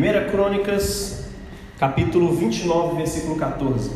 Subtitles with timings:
[0.00, 1.26] 1 Crônicas,
[1.78, 3.90] capítulo 29, versículo 14.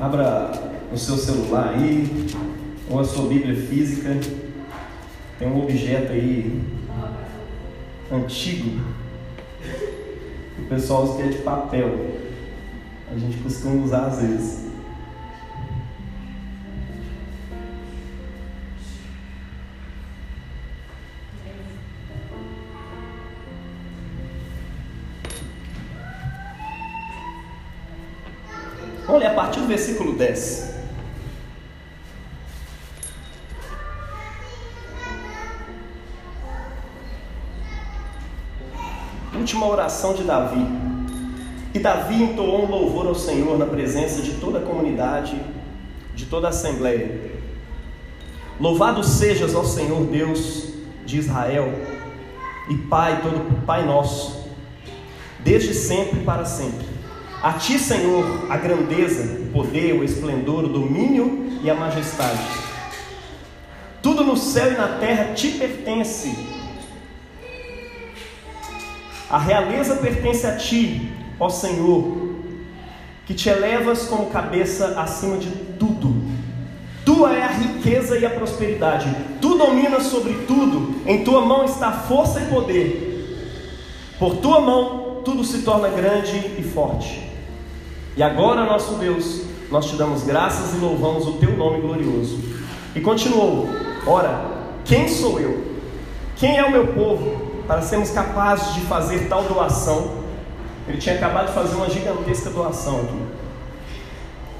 [0.00, 0.50] Abra
[0.90, 2.26] o seu celular aí,
[2.88, 4.18] ou a sua Bíblia física.
[5.38, 6.62] Tem um objeto aí
[8.10, 8.80] antigo.
[10.58, 12.16] O pessoal usa que é de papel.
[13.14, 14.71] A gente costuma usar às vezes.
[30.22, 30.70] 10.
[39.34, 40.64] Última oração de Davi.
[41.74, 45.40] E Davi entoou um louvor ao Senhor na presença de toda a comunidade,
[46.14, 47.32] de toda a assembleia.
[48.60, 50.68] Louvado sejas ao Senhor Deus
[51.04, 51.68] de Israel
[52.70, 54.48] e Pai todo Pai nosso,
[55.40, 56.91] desde sempre e para sempre.
[57.42, 62.38] A ti, Senhor, a grandeza, o poder, o esplendor, o domínio e a majestade.
[64.00, 66.32] Tudo no céu e na terra te pertence.
[69.28, 72.36] A realeza pertence a ti, ó Senhor,
[73.26, 76.14] que te elevas como cabeça acima de tudo.
[77.04, 79.12] Tua é a riqueza e a prosperidade.
[79.40, 80.94] Tu dominas sobre tudo.
[81.04, 83.08] Em tua mão está força e poder.
[84.16, 87.31] Por tua mão tudo se torna grande e forte.
[88.14, 92.38] E agora, nosso Deus, nós te damos graças e louvamos o teu nome glorioso.
[92.94, 93.68] E continuou:
[94.06, 94.44] Ora,
[94.84, 95.64] quem sou eu?
[96.36, 100.22] Quem é o meu povo para sermos capazes de fazer tal doação?
[100.86, 103.18] Ele tinha acabado de fazer uma gigantesca doação aqui.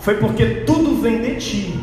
[0.00, 1.80] Foi porque tudo vem de ti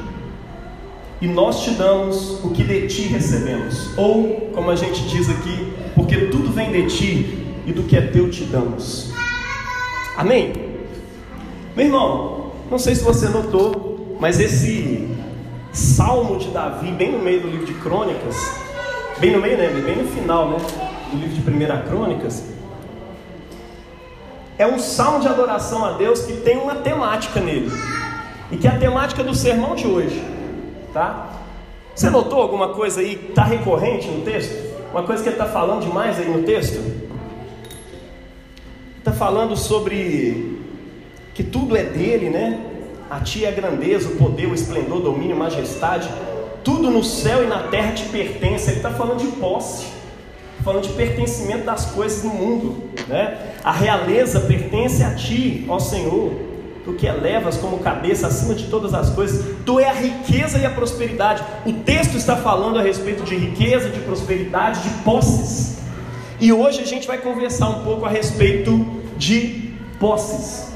[1.21, 3.95] e nós te damos o que de ti recebemos.
[3.95, 8.01] Ou, como a gente diz aqui, porque tudo vem de ti e do que é
[8.01, 9.11] teu te damos.
[10.17, 10.68] Amém?
[11.79, 15.07] Meu irmão, não sei se você notou, mas esse
[15.71, 18.35] salmo de Davi, bem no meio do livro de Crônicas,
[19.17, 19.69] bem no meio, né?
[19.69, 20.57] Bem no final, né?
[21.09, 22.43] Do livro de Primeira Crônicas,
[24.57, 27.71] é um salmo de adoração a Deus que tem uma temática nele.
[28.51, 30.21] E que é a temática do sermão de hoje,
[30.93, 31.29] tá?
[31.95, 34.53] Você notou alguma coisa aí que está recorrente no texto?
[34.91, 36.77] Uma coisa que ele está falando demais aí no texto?
[38.97, 40.58] Está falando sobre
[41.39, 42.59] que tudo é dele, né?
[43.09, 46.09] A ti é a grandeza, o poder, o esplendor, o domínio, a majestade.
[46.65, 48.69] Tudo no céu e na terra te pertence.
[48.69, 49.85] Ele está falando de posse,
[50.65, 53.53] falando de pertencimento das coisas no mundo, né?
[53.63, 56.33] A realeza pertence a ti, ó Senhor.
[56.83, 60.65] Tu que elevas como cabeça acima de todas as coisas, tu é a riqueza e
[60.65, 61.41] a prosperidade.
[61.65, 65.77] O texto está falando a respeito de riqueza, de prosperidade, de posses.
[66.37, 68.85] E hoje a gente vai conversar um pouco a respeito
[69.17, 69.71] de
[70.01, 70.68] posses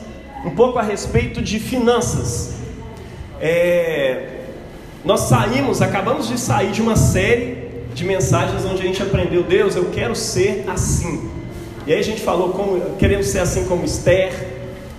[0.43, 2.53] um pouco a respeito de finanças.
[3.39, 4.41] É,
[5.03, 9.75] nós saímos, acabamos de sair de uma série de mensagens onde a gente aprendeu, Deus,
[9.75, 11.29] eu quero ser assim.
[11.85, 14.31] E aí a gente falou como queremos ser assim como Esther,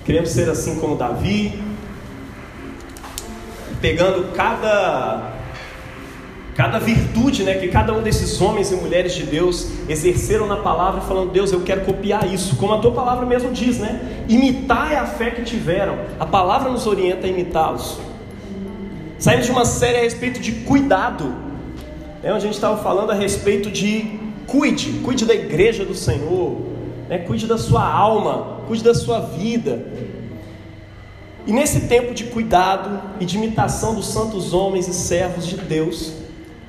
[0.05, 1.59] queremos ser assim como Davi,
[3.81, 5.34] pegando cada
[6.75, 11.01] cada virtude né, que cada um desses homens e mulheres de Deus exerceram na palavra,
[11.03, 14.25] falando: Deus, eu quero copiar isso, como a tua palavra mesmo diz, né?
[14.29, 17.99] Imitar é a fé que tiveram, a palavra nos orienta a imitá-los.
[19.19, 21.27] Saímos de uma série a respeito de cuidado,
[22.23, 26.61] né, onde a gente estava falando a respeito de cuide, cuide da igreja do Senhor,
[27.09, 29.87] né, cuide da sua alma, cuide da sua vida.
[31.47, 36.24] E nesse tempo de cuidado e de imitação dos santos homens e servos de Deus,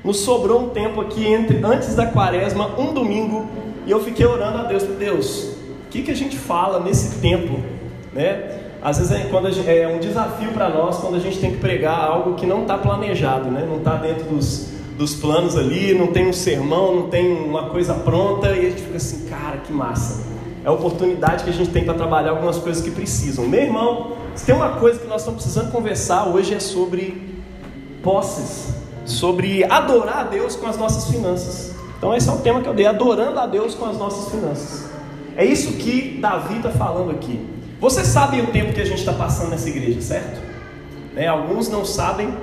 [0.06, 3.44] nos sobrou um tempo aqui entre antes da quaresma, um domingo,
[3.84, 7.58] e eu fiquei orando a Deus, Deus, o que, que a gente fala nesse tempo,
[8.12, 8.60] né?
[8.80, 11.56] Às vezes é, quando gente, é um desafio para nós quando a gente tem que
[11.56, 13.66] pregar algo que não está planejado, né?
[13.68, 17.92] Não está dentro dos, dos planos ali, não tem um sermão, não tem uma coisa
[17.92, 20.24] pronta e a gente fica assim, cara, que massa.
[20.64, 23.48] É a oportunidade que a gente tem para trabalhar algumas coisas que precisam.
[23.48, 27.34] Meu irmão, se tem uma coisa que nós estamos precisando conversar hoje é sobre
[28.04, 28.76] posses
[29.06, 31.74] sobre adorar a Deus com as nossas finanças.
[31.96, 34.90] Então esse é o tema que eu dei, adorando a Deus com as nossas finanças.
[35.36, 37.40] É isso que Davi está falando aqui.
[37.80, 40.40] Você sabe o tempo que a gente está passando nessa igreja, certo?
[41.14, 41.26] Né?
[41.26, 42.34] Alguns não sabem,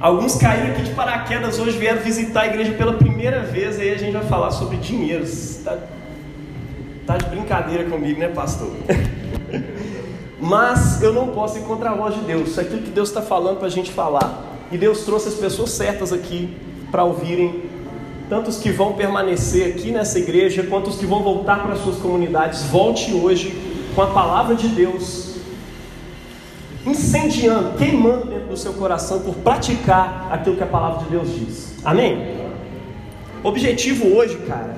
[0.00, 3.98] alguns caíram aqui de paraquedas hoje, vieram visitar a igreja pela primeira vez, aí a
[3.98, 5.24] gente vai falar sobre dinheiro.
[5.24, 5.78] Está
[7.06, 8.70] tá de brincadeira comigo, né, pastor?
[10.40, 13.08] Mas eu não posso ir contra a voz de Deus, isso é aquilo que Deus
[13.08, 14.51] está falando para a gente falar.
[14.72, 16.56] E Deus trouxe as pessoas certas aqui
[16.90, 17.64] para ouvirem
[18.28, 21.96] tanto os que vão permanecer aqui nessa igreja, quanto os que vão voltar para suas
[21.98, 23.54] comunidades, volte hoje
[23.94, 25.32] com a palavra de Deus
[26.86, 31.74] incendiando, queimando dentro do seu coração por praticar aquilo que a palavra de Deus diz.
[31.84, 32.40] Amém?
[33.42, 34.74] Objetivo hoje, cara,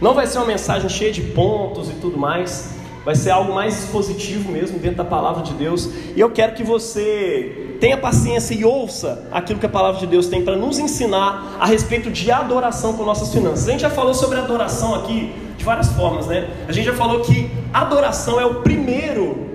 [0.00, 2.74] não vai ser uma mensagem cheia de pontos e tudo mais,
[3.04, 5.88] vai ser algo mais expositivo mesmo dentro da palavra de Deus.
[6.14, 10.26] E eu quero que você tenha paciência e ouça aquilo que a palavra de Deus
[10.26, 13.66] tem para nos ensinar a respeito de adoração com nossas finanças.
[13.68, 16.48] A gente já falou sobre adoração aqui de várias formas, né?
[16.68, 19.48] A gente já falou que adoração é o primeiro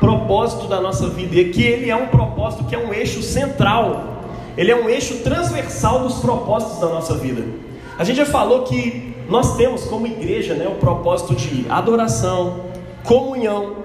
[0.00, 4.16] propósito da nossa vida e que ele é um propósito que é um eixo central.
[4.56, 7.44] Ele é um eixo transversal dos propósitos da nossa vida.
[7.98, 12.67] A gente já falou que nós temos como igreja, né, o propósito de adoração,
[13.04, 13.76] comunhão,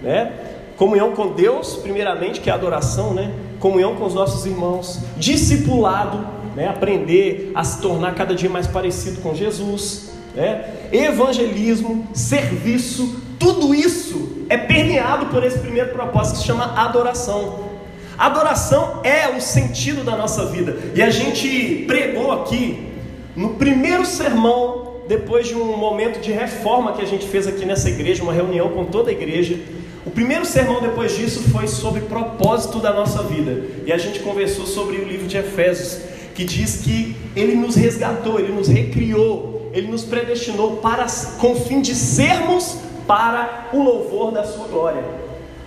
[0.00, 0.32] né?
[0.76, 3.32] Comunhão com Deus, primeiramente, que é adoração, né?
[3.60, 6.26] Comunhão com os nossos irmãos, discipulado,
[6.56, 6.68] né?
[6.68, 10.64] Aprender a se tornar cada dia mais parecido com Jesus, né?
[10.90, 17.70] Evangelismo, serviço, tudo isso é permeado por esse primeiro propósito que se chama adoração.
[18.18, 20.76] Adoração é o sentido da nossa vida.
[20.94, 22.88] E a gente pregou aqui
[23.34, 24.71] no primeiro sermão
[25.12, 28.70] depois de um momento de reforma que a gente fez aqui nessa igreja, uma reunião
[28.70, 29.60] com toda a igreja,
[30.06, 33.62] o primeiro sermão depois disso foi sobre propósito da nossa vida.
[33.84, 35.98] E a gente conversou sobre o livro de Efésios,
[36.34, 41.04] que diz que ele nos resgatou, ele nos recriou, ele nos predestinou para
[41.38, 45.04] com o fim de sermos para o louvor da sua glória.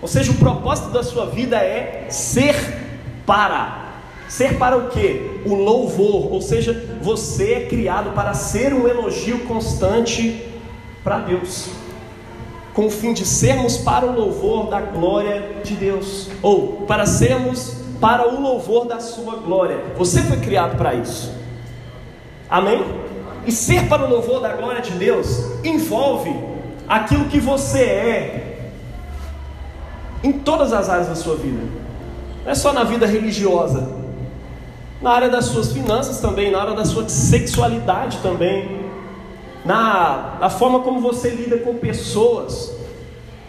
[0.02, 2.56] Ou seja, o propósito da sua vida é ser
[3.24, 3.85] para
[4.28, 5.40] Ser para o que?
[5.44, 10.44] O louvor, ou seja, você é criado para ser um elogio constante
[11.04, 11.68] para Deus,
[12.74, 17.76] com o fim de sermos para o louvor da glória de Deus, ou para sermos
[18.00, 19.78] para o louvor da sua glória.
[19.96, 21.32] Você foi criado para isso.
[22.50, 22.84] Amém?
[23.46, 26.34] E ser para o louvor da glória de Deus envolve
[26.88, 28.70] aquilo que você é
[30.22, 31.62] em todas as áreas da sua vida.
[32.44, 33.88] Não é só na vida religiosa,
[35.00, 38.86] na área das suas finanças também, na área da sua sexualidade também,
[39.64, 42.72] na, na forma como você lida com pessoas,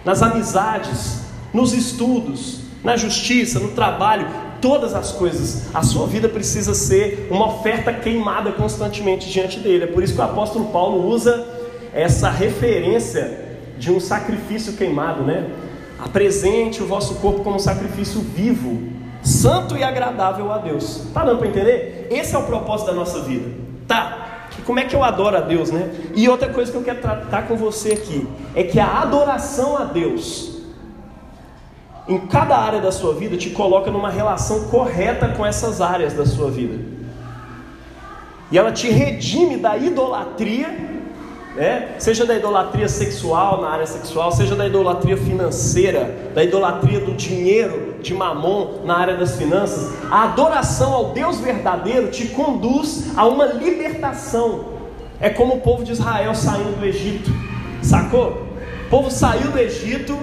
[0.04, 1.22] nas amizades,
[1.54, 4.28] nos estudos, na justiça, no trabalho,
[4.62, 5.74] todas as coisas.
[5.74, 9.86] A sua vida precisa ser uma oferta queimada constantemente diante dele.
[9.86, 11.48] É por isso que o apóstolo Paulo usa
[11.94, 13.46] essa referência
[13.78, 15.50] de um sacrifício queimado, né?
[16.00, 18.97] Apresente o vosso corpo como um sacrifício vivo,
[19.28, 21.04] santo e agradável a Deus.
[21.14, 22.08] Tá dando para entender?
[22.10, 23.50] Esse é o propósito da nossa vida.
[23.88, 24.48] Tá?
[24.66, 25.92] Como é que eu adoro a Deus, né?
[26.16, 29.84] E outra coisa que eu quero tratar com você aqui é que a adoração a
[29.84, 30.58] Deus
[32.08, 36.26] em cada área da sua vida te coloca numa relação correta com essas áreas da
[36.26, 36.80] sua vida.
[38.50, 40.87] E ela te redime da idolatria
[41.58, 41.96] né?
[41.98, 47.96] seja da idolatria sexual na área sexual, seja da idolatria financeira, da idolatria do dinheiro,
[48.00, 53.46] de mamon na área das finanças, a adoração ao Deus verdadeiro te conduz a uma
[53.46, 54.78] libertação.
[55.20, 57.32] É como o povo de Israel saindo do Egito,
[57.82, 58.46] sacou?
[58.86, 60.16] O povo saiu do Egito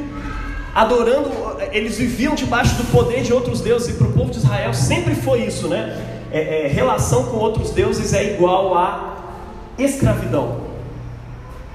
[0.73, 1.31] adorando,
[1.73, 5.17] eles viviam debaixo do poder de outros deuses, e para o povo de Israel sempre
[5.17, 6.01] foi isso, né?
[6.31, 9.17] É, é, relação com outros deuses é igual a
[9.77, 10.74] escravidão.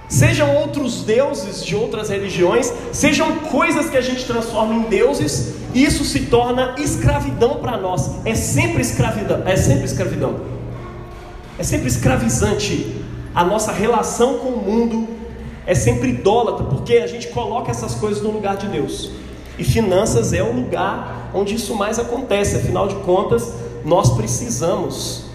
[0.09, 6.03] Sejam outros deuses de outras religiões, sejam coisas que a gente transforma em deuses, isso
[6.03, 8.09] se torna escravidão para nós.
[8.25, 10.39] É sempre escravidão, é sempre escravidão.
[11.59, 12.95] É sempre escravizante.
[13.35, 15.07] A nossa relação com o mundo
[15.67, 19.11] é sempre idólatra, porque a gente coloca essas coisas no lugar de Deus.
[19.59, 22.55] E finanças é o lugar onde isso mais acontece.
[22.55, 23.53] Afinal de contas,
[23.85, 25.25] nós precisamos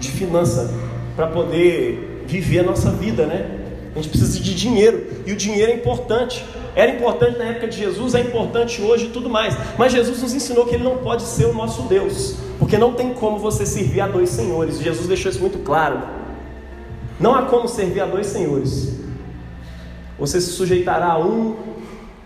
[0.00, 0.74] de finança
[1.14, 3.60] para poder viver a nossa vida, né?
[3.94, 6.44] A gente precisa de dinheiro e o dinheiro é importante.
[6.74, 9.56] Era importante na época de Jesus, é importante hoje e tudo mais.
[9.78, 13.14] Mas Jesus nos ensinou que Ele não pode ser o nosso Deus, porque não tem
[13.14, 14.80] como você servir a dois senhores.
[14.80, 16.02] Jesus deixou isso muito claro.
[17.20, 18.98] Não há como servir a dois senhores.
[20.18, 21.54] Você se sujeitará a um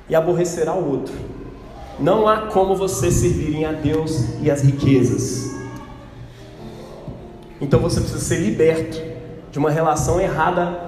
[0.09, 1.15] e aborrecerá o outro.
[2.01, 5.55] Não há como você servirem a Deus e as riquezas.
[7.61, 9.03] Então você precisa ser liberto
[9.51, 10.88] de uma relação errada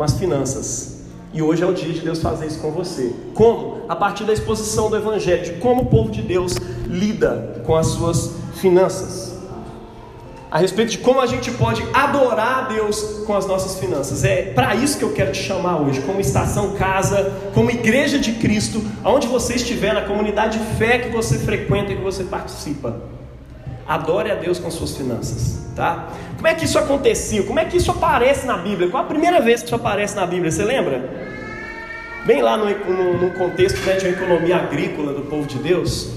[0.00, 1.02] com as finanças.
[1.30, 3.12] E hoje é o dia de Deus fazer isso com você.
[3.34, 3.82] Como?
[3.86, 6.54] A partir da exposição do Evangelho, de como o povo de Deus
[6.86, 9.38] lida com as suas finanças.
[10.50, 14.24] A respeito de como a gente pode adorar a Deus com as nossas finanças.
[14.24, 18.32] É para isso que eu quero te chamar hoje, como estação casa, como igreja de
[18.32, 23.19] Cristo, aonde você estiver, na comunidade de fé que você frequenta e que você participa.
[23.90, 26.10] Adore a Deus com suas finanças, tá?
[26.36, 27.42] Como é que isso acontecia?
[27.42, 28.88] Como é que isso aparece na Bíblia?
[28.88, 30.48] Qual a primeira vez que isso aparece na Bíblia?
[30.48, 31.10] Você lembra?
[32.24, 36.08] Bem lá no, no, no contexto né, de uma economia agrícola do povo de Deus,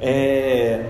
[0.00, 0.84] é...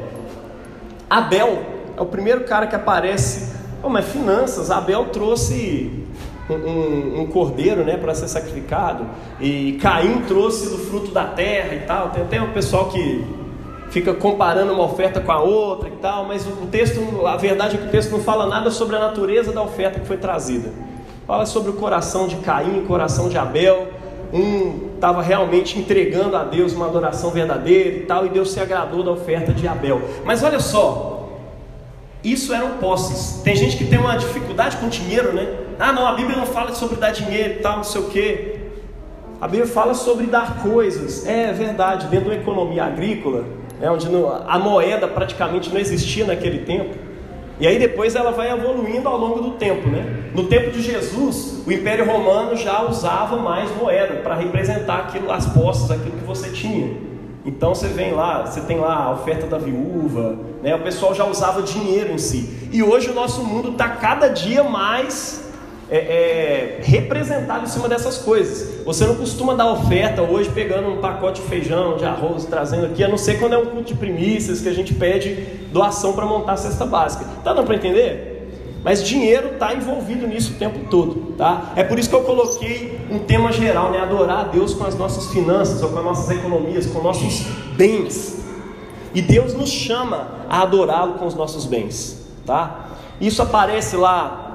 [1.11, 1.63] Abel
[1.95, 3.55] é o primeiro cara que aparece.
[3.83, 6.07] Oh, mas finanças, Abel trouxe
[6.49, 9.07] um, um, um cordeiro né, para ser sacrificado,
[9.39, 12.09] e Caim trouxe do fruto da terra e tal.
[12.09, 13.40] Tem até um pessoal que
[13.91, 17.79] fica comparando uma oferta com a outra e tal, mas o texto, a verdade é
[17.79, 20.71] que o texto não fala nada sobre a natureza da oferta que foi trazida.
[21.27, 23.89] Fala sobre o coração de Caim, o coração de Abel.
[24.33, 29.03] Um estava realmente entregando a Deus uma adoração verdadeira e tal, e Deus se agradou
[29.03, 30.01] da oferta de Abel.
[30.25, 31.29] Mas olha só,
[32.23, 33.41] isso eram posses.
[33.43, 35.57] Tem gente que tem uma dificuldade com dinheiro, né?
[35.79, 38.57] Ah, não, a Bíblia não fala sobre dar dinheiro e tal, não sei o quê.
[39.41, 41.27] A Bíblia fala sobre dar coisas.
[41.27, 43.45] É verdade, dentro da economia agrícola,
[43.81, 44.07] né, onde
[44.47, 46.95] a moeda praticamente não existia naquele tempo.
[47.59, 50.31] E aí depois ela vai evoluindo ao longo do tempo, né?
[50.35, 55.47] No tempo de Jesus, o Império Romano já usava mais moeda para representar aquilo, as
[55.47, 56.97] posses, aquilo que você tinha.
[57.45, 60.75] Então você vem lá, você tem lá a oferta da viúva, né?
[60.75, 62.69] O pessoal já usava dinheiro em si.
[62.73, 65.50] E hoje o nosso mundo está cada dia mais
[65.91, 68.85] é, é, representado em cima dessas coisas.
[68.85, 73.03] Você não costuma dar oferta hoje pegando um pacote de feijão, de arroz, trazendo aqui,
[73.03, 75.35] a não ser quando é um culto de primícias que a gente pede
[75.73, 77.25] doação para montar a cesta básica.
[77.43, 78.31] Tá dando para entender?
[78.85, 81.73] Mas dinheiro está envolvido nisso o tempo todo, tá?
[81.77, 83.99] É por isso que eu coloquei um tema geral, né?
[83.99, 87.43] Adorar a Deus com as nossas finanças, ou com as nossas economias, com nossos
[87.77, 88.39] bens.
[89.13, 92.87] E Deus nos chama a adorá-lo com os nossos bens, tá?
[93.21, 94.50] Isso aparece lá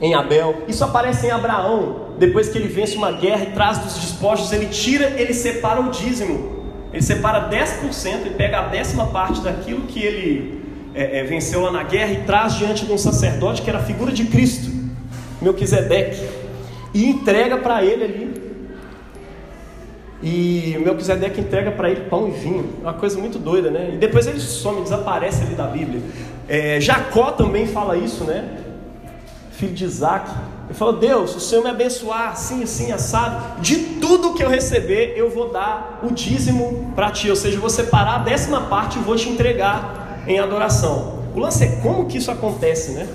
[0.00, 0.64] em Abel.
[0.66, 4.66] Isso aparece em Abraão, depois que ele vence uma guerra e traz dos despojos, ele
[4.66, 6.60] tira, ele separa o dízimo.
[6.92, 10.60] Ele separa 10% e pega a décima parte daquilo que ele
[10.94, 13.82] é, é, venceu lá na guerra e traz diante de um sacerdote que era a
[13.82, 14.70] figura de Cristo,
[15.40, 16.28] Melquisedeque,
[16.92, 18.50] e entrega para ele ali.
[20.22, 23.92] E Melquisedeque entrega para ele pão e vinho, uma coisa muito doida, né?
[23.94, 26.02] E depois ele some, desaparece ali da Bíblia.
[26.48, 28.59] É, Jacó também fala isso, né?
[29.60, 30.30] Filho de Isaac.
[30.64, 33.60] Ele falou: Deus, o Senhor me abençoar assim, assim, assado.
[33.60, 37.28] De tudo que eu receber, eu vou dar o dízimo para ti.
[37.28, 41.20] Ou seja, vou separar a décima parte e vou te entregar em adoração.
[41.34, 43.06] O lance é como que isso acontece, né?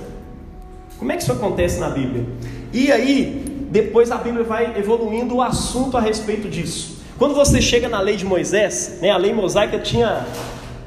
[0.97, 2.25] Como é que isso acontece na Bíblia?
[2.71, 7.03] E aí, depois a Bíblia vai evoluindo o assunto a respeito disso.
[7.17, 10.25] Quando você chega na lei de Moisés, né, a lei mosaica tinha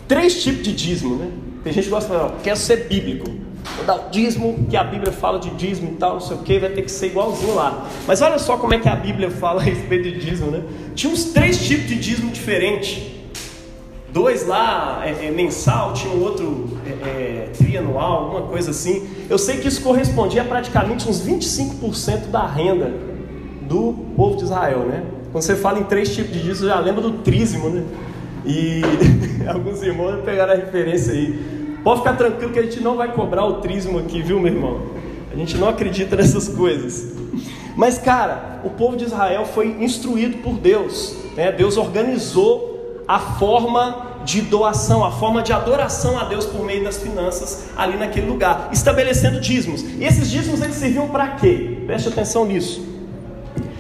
[0.07, 1.31] três tipos de dízimo, né?
[1.65, 3.48] Tem gente que gosta de falar, quer ser bíblico.
[3.77, 6.41] Vou dar o dízimo, que a Bíblia fala de dízimo e tal, não sei o
[6.41, 7.87] que, vai ter que ser igualzinho lá.
[8.07, 10.63] Mas olha só como é que a Bíblia fala a respeito de dízimo, né?
[10.95, 13.19] Tinha uns três tipos de dízimo diferentes.
[14.11, 19.07] Dois lá é, é, mensal, tinha um outro é, é trianual, alguma coisa assim.
[19.29, 22.93] Eu sei que isso correspondia a praticamente uns 25% da renda
[23.63, 25.05] do povo de Israel, né?
[25.31, 27.85] Quando você fala em três tipos de dízimo, já lembra do trízimo, né?
[28.47, 28.81] E
[29.47, 31.58] alguns irmãos pegaram a referência aí.
[31.83, 34.83] Pode ficar tranquilo que a gente não vai cobrar o trismo aqui, viu, meu irmão?
[35.33, 37.13] A gente não acredita nessas coisas.
[37.77, 41.15] Mas, cara, o povo de Israel foi instruído por Deus.
[41.37, 41.53] Né?
[41.53, 46.99] Deus organizou a forma de doação, a forma de adoração a Deus por meio das
[46.99, 49.83] finanças ali naquele lugar, estabelecendo dízimos.
[49.83, 51.79] E esses dízimos eles serviam para quê?
[51.87, 52.85] Preste atenção nisso.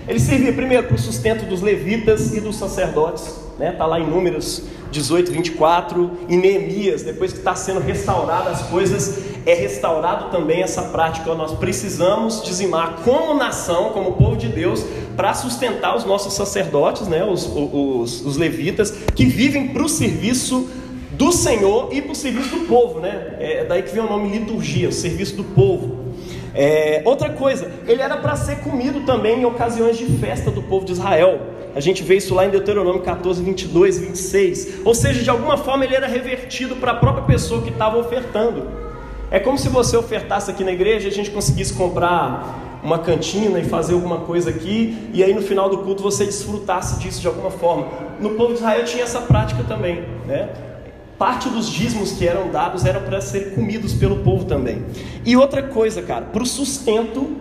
[0.06, 3.72] Ele servia primeiro para o sustento dos levitas e dos sacerdotes, né?
[3.72, 9.18] Tá lá em Números 18, 24, e Neemias, depois que está sendo restaurada as coisas,
[9.44, 11.34] é restaurado também essa prática.
[11.34, 14.84] Nós precisamos dizimar como nação, como povo de Deus,
[15.16, 20.70] para sustentar os nossos sacerdotes, né, os, os, os levitas, que vivem para o serviço
[21.12, 23.36] do Senhor e para o serviço do povo, né?
[23.40, 26.06] É daí que vem o nome liturgia, o serviço do povo.
[26.54, 30.86] É, outra coisa, ele era para ser comido também em ocasiões de festa do povo
[30.86, 31.40] de Israel.
[31.78, 34.80] A gente vê isso lá em Deuteronômio 14, 22 26.
[34.84, 38.66] Ou seja, de alguma forma ele era revertido para a própria pessoa que estava ofertando.
[39.30, 43.60] É como se você ofertasse aqui na igreja e a gente conseguisse comprar uma cantina
[43.60, 47.28] e fazer alguma coisa aqui, e aí no final do culto você desfrutasse disso de
[47.28, 47.86] alguma forma.
[48.18, 50.48] No povo de Israel tinha essa prática também, né?
[51.16, 54.84] Parte dos dízimos que eram dados eram para ser comidos pelo povo também.
[55.24, 57.36] E outra coisa, cara, para o sustento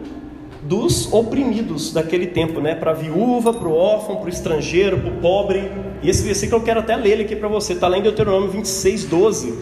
[0.68, 2.76] dos oprimidos daquele tempo, né?
[2.76, 5.72] Para a viúva, para o órfão, para o estrangeiro, para o pobre.
[6.04, 8.50] E esse versículo eu quero até ler ele aqui para você, está lá em Deuteronômio
[8.50, 9.58] 26, 12.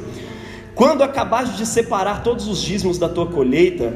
[0.73, 3.93] Quando acabares de separar todos os dízimos da tua colheita,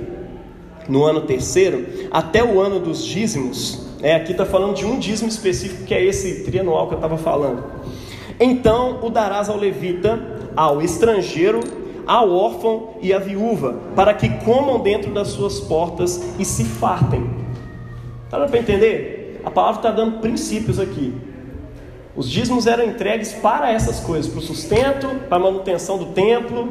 [0.88, 5.30] no ano terceiro, até o ano dos dízimos, é, aqui está falando de um dízimo
[5.30, 7.64] específico, que é esse trianual que eu estava falando.
[8.40, 10.20] Então o darás ao levita,
[10.56, 11.60] ao estrangeiro,
[12.10, 17.30] ao órfão e à viúva, para que comam dentro das suas portas e se fartem.
[18.26, 19.40] Está dando para entender?
[19.46, 21.14] A palavra está dando princípios aqui.
[22.16, 26.70] Os dízimos eram entregues para essas coisas, para o sustento, para a manutenção do templo,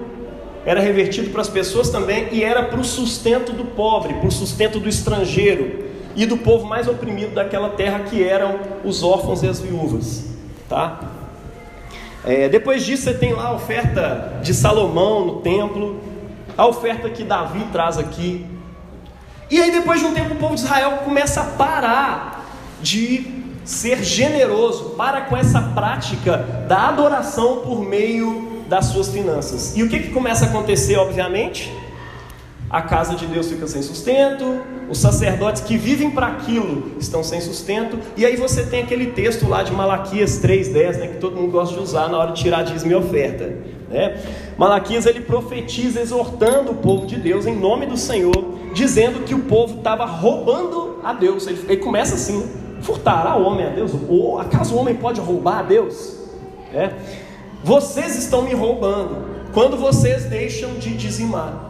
[0.66, 4.32] era revertido para as pessoas também e era para o sustento do pobre, para o
[4.32, 5.84] sustento do estrangeiro
[6.16, 10.24] e do povo mais oprimido daquela terra que eram os órfãos e as viúvas,
[10.68, 11.17] tá?
[12.24, 16.00] É, depois disso você tem lá a oferta de Salomão no templo,
[16.56, 18.44] a oferta que Davi traz aqui.
[19.50, 22.46] E aí depois de um tempo o povo de Israel começa a parar
[22.82, 29.76] de ser generoso, para com essa prática da adoração por meio das suas finanças.
[29.76, 31.70] E o que, que começa a acontecer, obviamente?
[32.70, 34.60] A casa de Deus fica sem sustento,
[34.90, 39.48] os sacerdotes que vivem para aquilo estão sem sustento, e aí você tem aquele texto
[39.48, 42.62] lá de Malaquias 3,10, né, que todo mundo gosta de usar na hora de tirar
[42.64, 43.56] dízimo e oferta.
[43.88, 44.20] Né?
[44.58, 49.40] Malaquias ele profetiza exortando o povo de Deus em nome do Senhor, dizendo que o
[49.40, 51.46] povo estava roubando a Deus.
[51.46, 52.50] Ele, ele começa assim:
[52.82, 53.92] furtará o homem a Deus?
[54.08, 56.16] Ou acaso o homem pode roubar a Deus?
[56.74, 56.90] É.
[57.64, 61.67] Vocês estão me roubando quando vocês deixam de dizimar.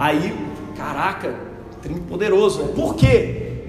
[0.00, 0.34] Aí,
[0.74, 1.34] caraca,
[1.82, 2.72] trem poderoso, né?
[2.74, 3.64] Por quê?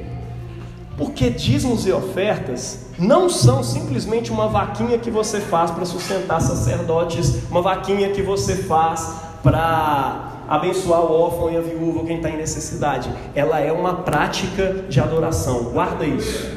[0.98, 7.44] Porque dízimos e ofertas não são simplesmente uma vaquinha que você faz para sustentar sacerdotes,
[7.52, 12.38] uma vaquinha que você faz para abençoar o órfão e a viúva, quem está em
[12.38, 13.12] necessidade.
[13.36, 15.66] Ela é uma prática de adoração.
[15.66, 16.50] Guarda isso.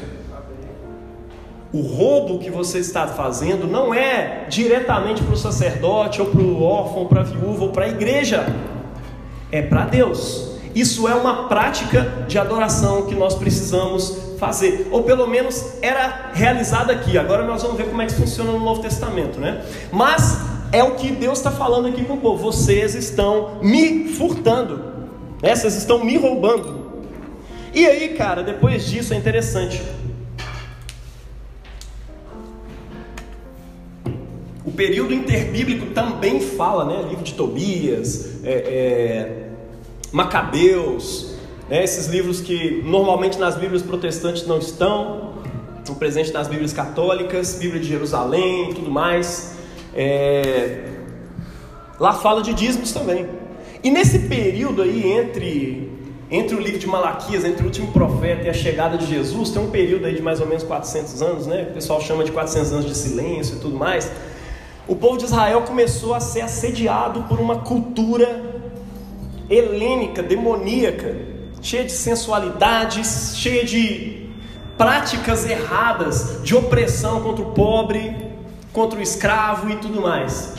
[1.73, 6.63] O roubo que você está fazendo não é diretamente para o sacerdote, ou para o
[6.63, 8.45] órfão, ou para a viúva, ou para a igreja.
[9.51, 10.55] É para Deus.
[10.73, 16.91] Isso é uma prática de adoração que nós precisamos fazer, ou pelo menos era realizada
[16.91, 17.17] aqui.
[17.17, 19.63] Agora nós vamos ver como é que funciona no Novo Testamento, né?
[19.91, 20.37] Mas
[20.73, 22.51] é o que Deus está falando aqui com o povo.
[22.51, 24.83] Vocês estão me furtando,
[25.41, 25.55] né?
[25.55, 26.85] vocês estão me roubando.
[27.73, 29.81] E aí, cara, depois disso é interessante.
[34.75, 37.05] Período interbíblico também fala, né?
[37.07, 39.47] Livro de Tobias, é, é,
[40.11, 41.35] Macabeus,
[41.69, 41.83] né?
[41.83, 45.33] esses livros que normalmente nas Bíblias protestantes não estão,
[45.79, 49.55] estão presentes nas Bíblias católicas, Bíblia de Jerusalém e tudo mais.
[49.95, 50.89] É,
[51.99, 53.27] lá fala de dízimos também.
[53.83, 55.95] E nesse período aí entre
[56.29, 59.61] entre o livro de Malaquias, entre o último profeta e a chegada de Jesus, tem
[59.61, 61.67] um período aí de mais ou menos 400 anos, né?
[61.69, 64.11] O pessoal chama de 400 anos de silêncio e tudo mais
[64.87, 68.43] o povo de Israel começou a ser assediado por uma cultura
[69.49, 71.15] helênica, demoníaca,
[71.61, 74.29] cheia de sensualidades, cheia de
[74.77, 78.15] práticas erradas, de opressão contra o pobre,
[78.71, 80.53] contra o escravo e tudo mais.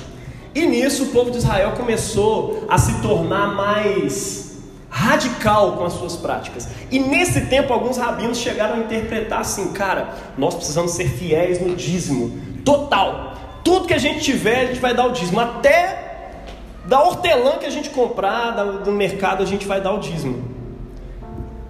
[0.55, 4.57] E nisso o povo de Israel começou a se tornar mais
[4.89, 6.67] radical com as suas práticas.
[6.91, 11.77] E nesse tempo alguns rabinos chegaram a interpretar assim, cara, nós precisamos ser fiéis no
[11.77, 13.36] dízimo total.
[13.67, 15.41] Tudo que a gente tiver, a gente vai dar o dízimo.
[15.41, 16.31] Até
[16.85, 20.41] da hortelã que a gente comprar do mercado, a gente vai dar o dízimo.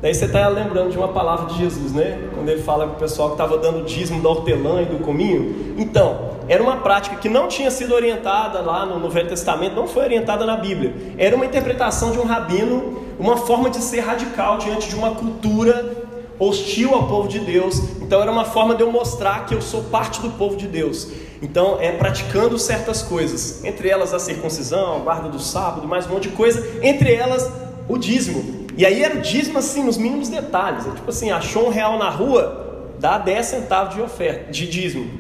[0.03, 2.29] Daí você está lembrando de uma palavra de Jesus, né?
[2.35, 5.75] Quando ele fala com o pessoal que estava dando dízimo da hortelã e do cominho.
[5.79, 9.89] Então, era uma prática que não tinha sido orientada lá no, no Velho Testamento, não
[9.89, 10.95] foi orientada na Bíblia.
[11.17, 16.06] Era uma interpretação de um rabino, uma forma de ser radical diante de uma cultura
[16.39, 17.79] hostil ao povo de Deus.
[18.01, 21.09] Então era uma forma de eu mostrar que eu sou parte do povo de Deus.
[21.43, 26.11] Então é praticando certas coisas, entre elas a circuncisão, a guarda do sábado, mais um
[26.11, 27.51] monte de coisa, entre elas
[27.89, 28.67] o dízimo.
[28.77, 30.87] E aí era o dízimo assim, nos mínimos detalhes.
[30.87, 35.11] É tipo assim, achou um real na rua, dá 10 centavos de oferta, de dízimo.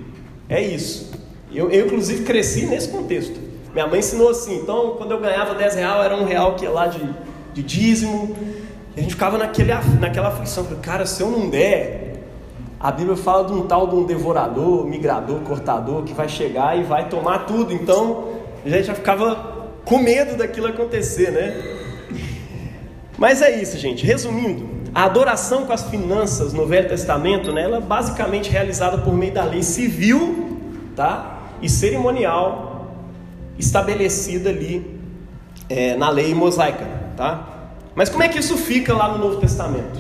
[0.48, 1.12] É isso.
[1.52, 3.38] Eu, eu inclusive cresci nesse contexto.
[3.72, 6.70] Minha mãe ensinou assim, então quando eu ganhava 10 real, era um real que ia
[6.70, 7.00] lá de,
[7.52, 8.36] de dízimo.
[8.96, 12.24] A gente ficava naquele, naquela aflição, cara, se eu não der,
[12.80, 16.82] a Bíblia fala de um tal de um devorador, migrador, cortador, que vai chegar e
[16.82, 17.74] vai tomar tudo.
[17.74, 18.28] Então,
[18.64, 21.76] a gente já ficava com medo daquilo acontecer, né?
[23.18, 24.04] Mas é isso, gente.
[24.04, 29.12] Resumindo, a adoração com as finanças no Velho Testamento, né, ela é basicamente realizada por
[29.12, 30.58] meio da lei civil,
[30.96, 31.38] tá?
[31.60, 32.94] E cerimonial
[33.58, 34.98] estabelecida ali
[35.68, 37.55] é, na lei mosaica, tá?
[37.96, 39.98] Mas como é que isso fica lá no Novo Testamento?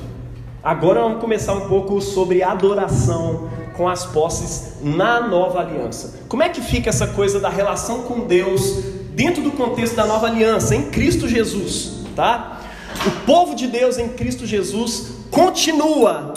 [0.62, 6.20] Agora vamos começar um pouco sobre adoração com as posses na nova aliança.
[6.28, 10.26] Como é que fica essa coisa da relação com Deus dentro do contexto da nova
[10.26, 12.60] aliança, em Cristo Jesus, tá?
[13.06, 16.34] O povo de Deus em Cristo Jesus continua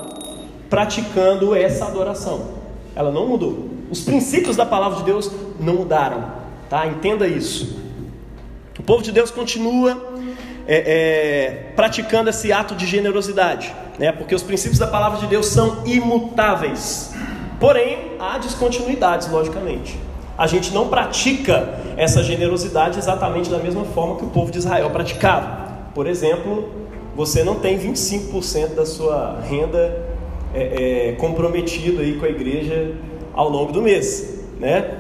[0.70, 2.52] praticando essa adoração.
[2.96, 3.68] Ela não mudou.
[3.92, 6.24] Os princípios da palavra de Deus não mudaram,
[6.70, 6.88] tá?
[6.88, 7.78] Entenda isso.
[8.80, 10.09] O povo de Deus continua
[10.72, 14.12] é, é, praticando esse ato de generosidade, né?
[14.12, 17.12] porque os princípios da palavra de Deus são imutáveis.
[17.60, 20.00] Porém, há descontinuidades, logicamente.
[20.38, 24.92] A gente não pratica essa generosidade exatamente da mesma forma que o povo de Israel
[24.92, 25.90] praticava.
[25.96, 26.72] Por exemplo,
[27.16, 30.08] você não tem 25% da sua renda
[30.54, 32.94] é, é, comprometido aí com a igreja
[33.34, 35.00] ao longo do mês, né?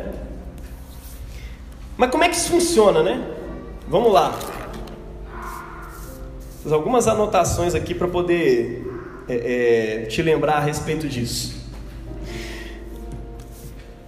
[1.95, 3.21] Mas como é que isso funciona, né?
[3.87, 4.33] Vamos lá.
[6.61, 8.85] Fiz algumas anotações aqui para poder
[9.29, 11.55] é, é, te lembrar a respeito disso.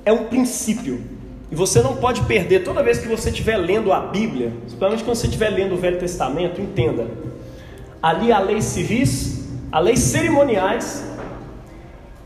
[0.03, 1.01] É um princípio.
[1.49, 5.15] E você não pode perder, toda vez que você estiver lendo a Bíblia, principalmente quando
[5.15, 7.07] você estiver lendo o Velho Testamento, entenda.
[8.01, 11.05] Ali há leis civis, há leis cerimoniais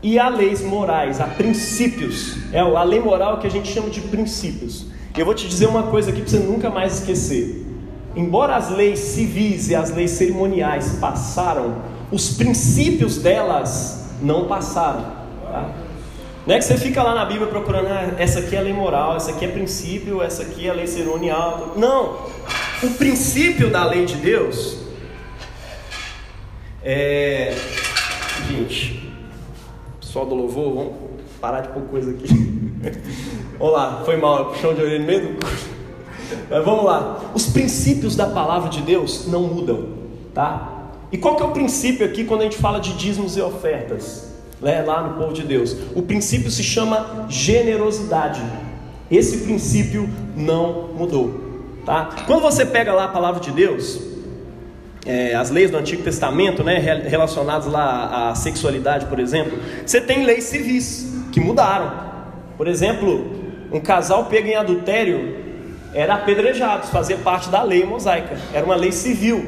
[0.02, 2.36] e há leis morais, há princípios.
[2.52, 4.86] É a lei moral que a gente chama de princípios.
[5.16, 7.65] E eu vou te dizer uma coisa aqui para você nunca mais esquecer.
[8.16, 15.04] Embora as leis civis e as leis cerimoniais passaram, os princípios delas não passaram.
[15.42, 15.70] Tá?
[16.46, 19.16] Não é que você fica lá na Bíblia procurando, ah, essa aqui é lei moral,
[19.16, 21.74] essa aqui é princípio, essa aqui é lei cerimonial.
[21.76, 22.26] Não.
[22.82, 24.78] O princípio da lei de Deus
[26.82, 27.54] é.
[28.48, 29.12] Gente,
[30.00, 30.92] pessoal do louvor, vamos
[31.40, 32.28] parar de pôr coisa aqui.
[33.58, 35.75] vamos lá, foi mal, puxão de orelha no meio do.
[36.50, 37.20] Mas vamos lá.
[37.34, 39.88] Os princípios da palavra de Deus não mudam,
[40.34, 40.72] tá?
[41.12, 44.34] E qual que é o princípio aqui quando a gente fala de dízimos e ofertas?
[44.60, 45.76] Né, lá no povo de Deus.
[45.94, 48.42] O princípio se chama generosidade.
[49.10, 51.46] Esse princípio não mudou.
[51.84, 52.10] Tá?
[52.26, 54.00] Quando você pega lá a palavra de Deus,
[55.04, 60.24] é, as leis do Antigo Testamento, né, relacionadas lá à sexualidade, por exemplo, você tem
[60.24, 61.92] leis civis que mudaram.
[62.56, 63.30] Por exemplo,
[63.70, 65.45] um casal pego em adultério
[65.96, 69.46] era apedrejado, fazia parte da lei mosaica, era uma lei civil.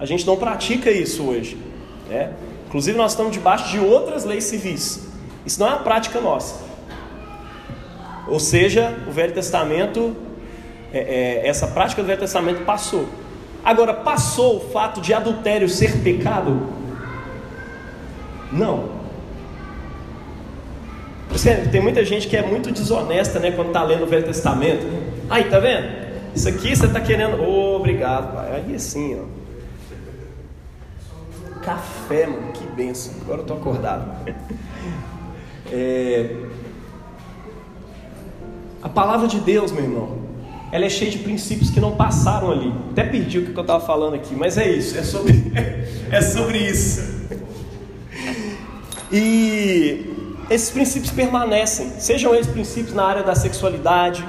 [0.00, 1.56] A gente não pratica isso hoje.
[2.08, 2.32] Né?
[2.66, 5.06] Inclusive, nós estamos debaixo de outras leis civis.
[5.46, 6.64] Isso não é uma prática nossa.
[8.26, 10.16] Ou seja, o Velho Testamento,
[10.92, 10.98] é,
[11.44, 13.08] é, essa prática do Velho Testamento passou.
[13.64, 16.66] Agora, passou o fato de adultério ser pecado?
[18.50, 18.92] Não.
[21.70, 25.03] Tem muita gente que é muito desonesta né, quando está lendo o Velho Testamento.
[25.34, 25.88] Aí, tá vendo?
[26.32, 27.42] Isso aqui você está querendo.
[27.42, 28.62] Oh, obrigado, pai.
[28.68, 29.24] Aí sim, ó.
[31.60, 33.14] Café, mano, que benção.
[33.22, 34.10] Agora eu tô acordado.
[35.72, 36.36] É...
[38.82, 40.18] A palavra de Deus, meu irmão,
[40.70, 42.72] ela é cheia de princípios que não passaram ali.
[42.90, 45.52] Até perdi o que eu estava falando aqui, mas é isso, é sobre,
[46.12, 47.02] é sobre isso.
[49.10, 50.14] E
[50.50, 54.22] esses princípios permanecem, sejam eles princípios na área da sexualidade,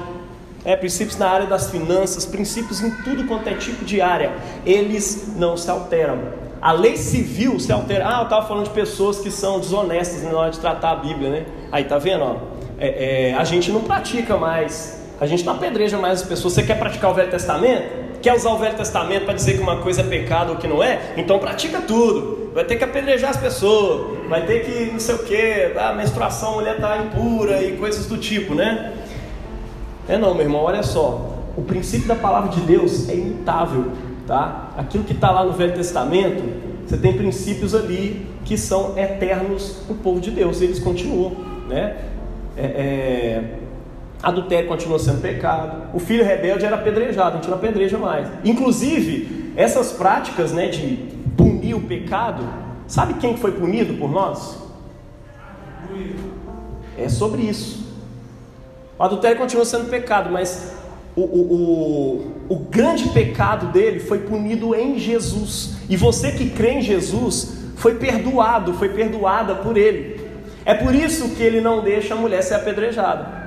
[0.66, 4.34] é, princípios na área das finanças, princípios em tudo quanto é tipo de área,
[4.66, 6.18] eles não se alteram.
[6.60, 8.08] A lei civil se altera.
[8.08, 11.30] Ah, eu estava falando de pessoas que são desonestas na hora de tratar a Bíblia,
[11.30, 11.46] né?
[11.72, 12.24] Aí tá vendo?
[12.24, 12.38] Ó,
[12.80, 16.54] é, é, a gente não pratica mais, a gente não apedreja mais as pessoas.
[16.54, 18.06] Você quer praticar o Velho Testamento?
[18.20, 20.82] Quer usar o Velho Testamento para dizer que uma coisa é pecado ou que não
[20.82, 21.14] é?
[21.16, 22.50] Então pratica tudo.
[22.56, 26.54] Vai ter que apedrejar as pessoas, vai ter que não sei o que, a menstruação,
[26.54, 28.94] a mulher está impura e coisas do tipo, né?
[30.08, 31.34] É não, meu irmão, olha só.
[31.58, 33.92] O princípio da palavra de Deus é imutável
[34.28, 34.72] tá?
[34.78, 36.44] Aquilo que está lá no Velho Testamento,
[36.86, 41.32] você tem princípios ali que são eternos para o povo de Deus, eles continuam,
[41.68, 41.98] né?
[42.58, 43.44] É, é,
[44.22, 48.28] adultério continua sendo pecado, o filho rebelde era apedrejado, a gente não apedreja mais.
[48.44, 50.98] Inclusive, essas práticas né, de
[51.36, 52.44] punir o pecado,
[52.88, 54.58] sabe quem foi punido por nós?
[56.98, 57.85] É sobre isso.
[58.98, 60.74] O adultério continua sendo pecado, mas
[61.16, 65.76] o, o, o, o grande pecado dele foi punido em Jesus.
[65.90, 70.26] E você que crê em Jesus foi perdoado, foi perdoada por ele.
[70.66, 73.46] É por isso que ele não deixa a mulher ser apedrejada.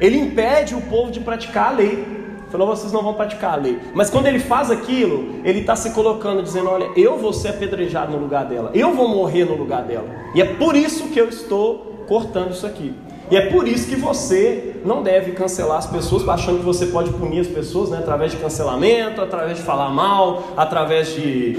[0.00, 2.16] Ele impede o povo de praticar a lei.
[2.50, 3.78] Falou, vocês não vão praticar a lei.
[3.94, 8.12] Mas quando ele faz aquilo, ele está se colocando, dizendo: Olha, eu vou ser apedrejado
[8.12, 10.08] no lugar dela, eu vou morrer no lugar dela.
[10.34, 12.94] E é por isso que eu estou cortando isso aqui.
[13.30, 17.10] E é por isso que você não deve cancelar as pessoas, achando que você pode
[17.10, 21.58] punir as pessoas né, através de cancelamento, através de falar mal, através de,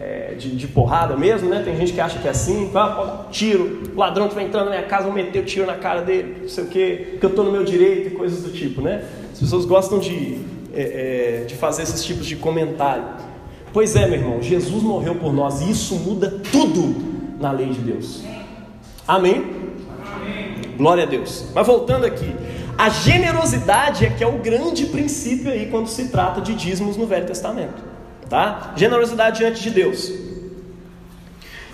[0.00, 1.50] é, de, de, porrada mesmo.
[1.50, 1.62] Né?
[1.62, 4.84] Tem gente que acha que é assim, ah, tiro, ladrão que vai entrando na minha
[4.84, 7.44] casa, vou meter o tiro na cara dele, não sei o quê, que eu estou
[7.44, 8.80] no meu direito e coisas do tipo.
[8.80, 9.04] Né?
[9.34, 10.38] As pessoas gostam de,
[10.72, 13.04] é, é, de fazer esses tipos de comentário.
[13.70, 16.94] Pois é, meu irmão, Jesus morreu por nós e isso muda tudo
[17.38, 18.22] na lei de Deus.
[19.06, 19.63] Amém?
[20.76, 21.44] Glória a Deus.
[21.54, 22.34] Mas voltando aqui,
[22.76, 27.06] A generosidade é que é o grande princípio aí quando se trata de dízimos no
[27.06, 27.82] Velho Testamento,
[28.28, 28.72] tá?
[28.76, 30.12] Generosidade diante de Deus.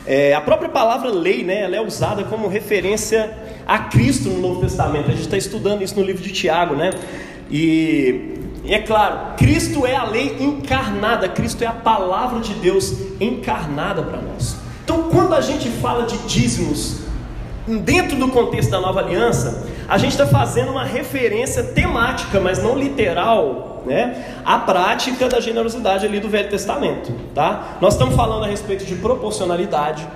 [0.06, 3.34] É, a própria palavra lei, né, ela é usada como referência
[3.66, 5.06] a Cristo no Novo Testamento.
[5.06, 6.90] A gente está estudando isso no livro de Tiago, né?
[7.50, 8.34] E,
[8.64, 14.02] e é claro, Cristo é a lei encarnada, Cristo é a palavra de Deus encarnada
[14.02, 14.56] para nós.
[14.84, 17.00] Então, quando a gente fala de dízimos
[17.78, 22.78] dentro do contexto da nova aliança, a gente está fazendo uma referência temática, mas não
[22.78, 27.78] literal, né, à prática da generosidade ali do Velho Testamento, tá?
[27.80, 30.06] Nós estamos falando a respeito de proporcionalidade,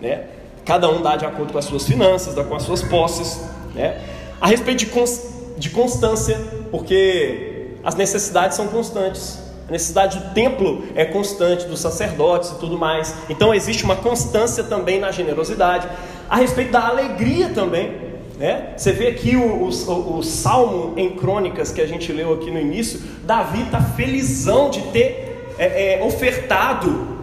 [0.00, 0.24] né?
[0.64, 3.42] Cada um dá de acordo com as suas finanças, com as suas posses,
[3.74, 4.00] né?
[4.40, 5.22] A respeito de, cons
[5.56, 6.38] de constância,
[6.70, 9.42] porque as necessidades são constantes.
[9.68, 13.14] A necessidade do templo é constante, dos sacerdotes e tudo mais.
[13.30, 15.88] Então existe uma constância também na generosidade.
[16.28, 18.04] A respeito da alegria também.
[18.38, 18.74] Né?
[18.76, 22.60] Você vê aqui o, o, o salmo em crônicas que a gente leu aqui no
[22.60, 23.00] início.
[23.24, 27.14] Davi está felizão de ter é, é, ofertado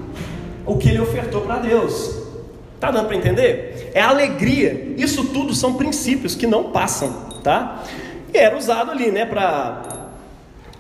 [0.66, 2.22] o que ele ofertou para Deus.
[2.80, 3.92] Tá dando para entender?
[3.94, 4.94] É alegria.
[4.98, 7.12] Isso tudo são princípios que não passam,
[7.44, 7.84] tá?
[8.34, 9.91] E era usado ali, né, para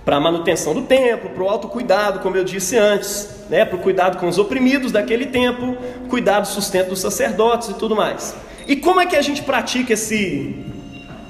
[0.03, 3.79] para a manutenção do templo, para o autocuidado, como eu disse antes, né, para o
[3.79, 5.77] cuidado com os oprimidos daquele tempo,
[6.09, 8.35] cuidado do sustento dos sacerdotes e tudo mais.
[8.67, 10.55] E como é que a gente pratica esse,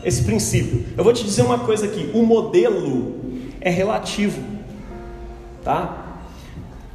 [0.03, 0.85] esse princípio?
[0.97, 3.15] Eu vou te dizer uma coisa aqui: o modelo
[3.59, 4.41] é relativo,
[5.63, 6.07] tá?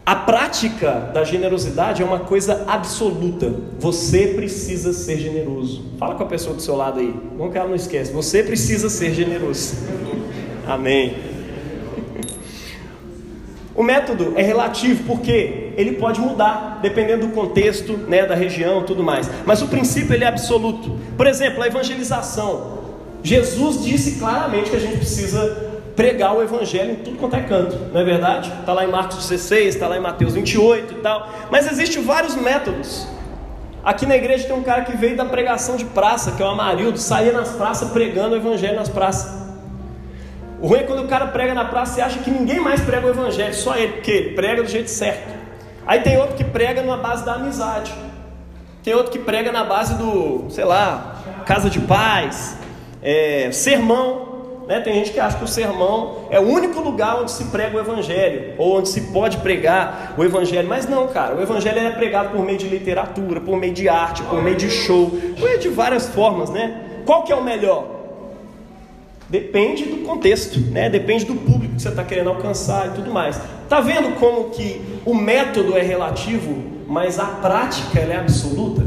[0.04, 3.52] A prática da generosidade é uma coisa absoluta.
[3.80, 5.84] Você precisa ser generoso.
[5.98, 7.12] Fala com a pessoa do seu lado aí.
[7.36, 8.12] Não que ela não esquece.
[8.12, 9.74] Você precisa ser generoso.
[10.64, 11.35] Amém.
[13.76, 19.04] O método é relativo porque ele pode mudar dependendo do contexto, né, da região, tudo
[19.04, 19.28] mais.
[19.44, 20.98] Mas o princípio ele é absoluto.
[21.16, 22.78] Por exemplo, a evangelização.
[23.22, 27.76] Jesus disse claramente que a gente precisa pregar o evangelho em tudo quanto é canto,
[27.92, 28.52] não é verdade?
[28.60, 31.28] Está lá em Marcos 16, está lá em Mateus 28 e tal.
[31.50, 33.08] Mas existem vários métodos.
[33.82, 36.48] Aqui na igreja tem um cara que veio da pregação de praça, que é o
[36.48, 39.45] Amarildo, saía nas praças pregando o evangelho nas praças.
[40.66, 43.06] O ruim é quando o cara prega na praça e acha que ninguém mais prega
[43.06, 45.32] o evangelho, só ele, porque ele prega do jeito certo.
[45.86, 47.94] Aí tem outro que prega na base da amizade.
[48.82, 52.56] Tem outro que prega na base do, sei lá, casa de paz,
[53.00, 54.64] é, sermão.
[54.66, 54.80] Né?
[54.80, 57.78] Tem gente que acha que o sermão é o único lugar onde se prega o
[57.78, 60.66] evangelho, ou onde se pode pregar o evangelho.
[60.68, 64.20] Mas não, cara, o evangelho é pregado por meio de literatura, por meio de arte,
[64.24, 66.82] por meio de show, por meio de várias formas, né?
[67.06, 67.95] Qual que é o melhor?
[69.28, 70.88] Depende do contexto, né?
[70.88, 73.40] depende do público que você está querendo alcançar e tudo mais.
[73.64, 78.86] Está vendo como que o método é relativo, mas a prática é absoluta?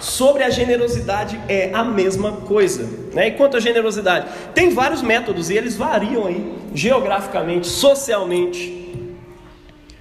[0.00, 2.88] Sobre a generosidade é a mesma coisa.
[3.12, 3.28] Né?
[3.28, 4.26] E quanto à generosidade?
[4.52, 9.06] Tem vários métodos e eles variam aí geograficamente, socialmente,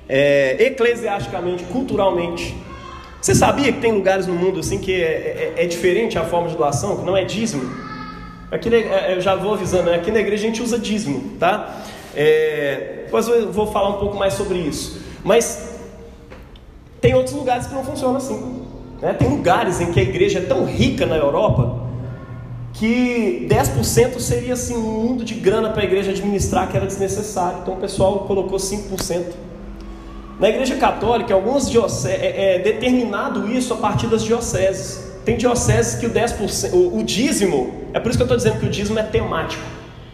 [0.09, 2.55] é, eclesiasticamente, culturalmente.
[3.21, 6.49] Você sabia que tem lugares no mundo assim que é, é, é diferente a forma
[6.49, 7.82] de doação, que não é dízimo?
[8.53, 9.95] Aqui é, eu já vou avisando, né?
[9.95, 11.81] aqui na igreja a gente usa dízimo, tá?
[12.15, 15.01] É, depois eu vou falar um pouco mais sobre isso.
[15.23, 15.79] Mas
[17.01, 18.61] tem outros lugares que não funcionam assim.
[19.01, 19.11] Né?
[19.13, 21.81] Tem lugares em que a igreja é tão rica na Europa
[22.73, 27.57] que 10% seria assim um mundo de grana para a igreja administrar que era desnecessário.
[27.63, 29.33] Então o pessoal colocou 5%.
[30.39, 35.11] Na Igreja Católica, algumas dioceses, é, é determinado isso a partir das dioceses.
[35.25, 38.59] Tem dioceses que o 10%, o, o dízimo, é por isso que eu estou dizendo
[38.59, 39.63] que o dízimo é temático.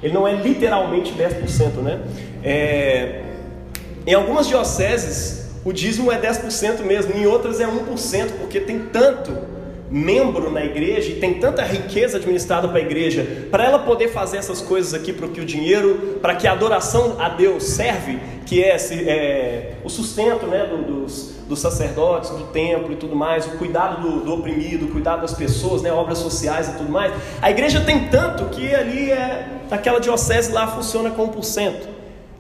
[0.01, 1.99] Ele não é literalmente 10%, né?
[2.43, 3.21] É,
[4.05, 9.37] em algumas dioceses, o dízimo é 10% mesmo, em outras é 1%, porque tem tanto
[9.89, 14.38] membro na igreja e tem tanta riqueza administrada para a igreja, para ela poder fazer
[14.38, 18.63] essas coisas aqui para que o dinheiro, para que a adoração a Deus serve, que
[18.63, 23.58] é, é o sustento né, do, dos, dos sacerdotes, do templo e tudo mais, o
[23.58, 27.12] cuidado do, do, oprimido, o cuidado das pessoas, né, obras sociais e tudo mais.
[27.41, 31.73] A igreja tem tanto que ali é aquela diocese lá funciona com 1%.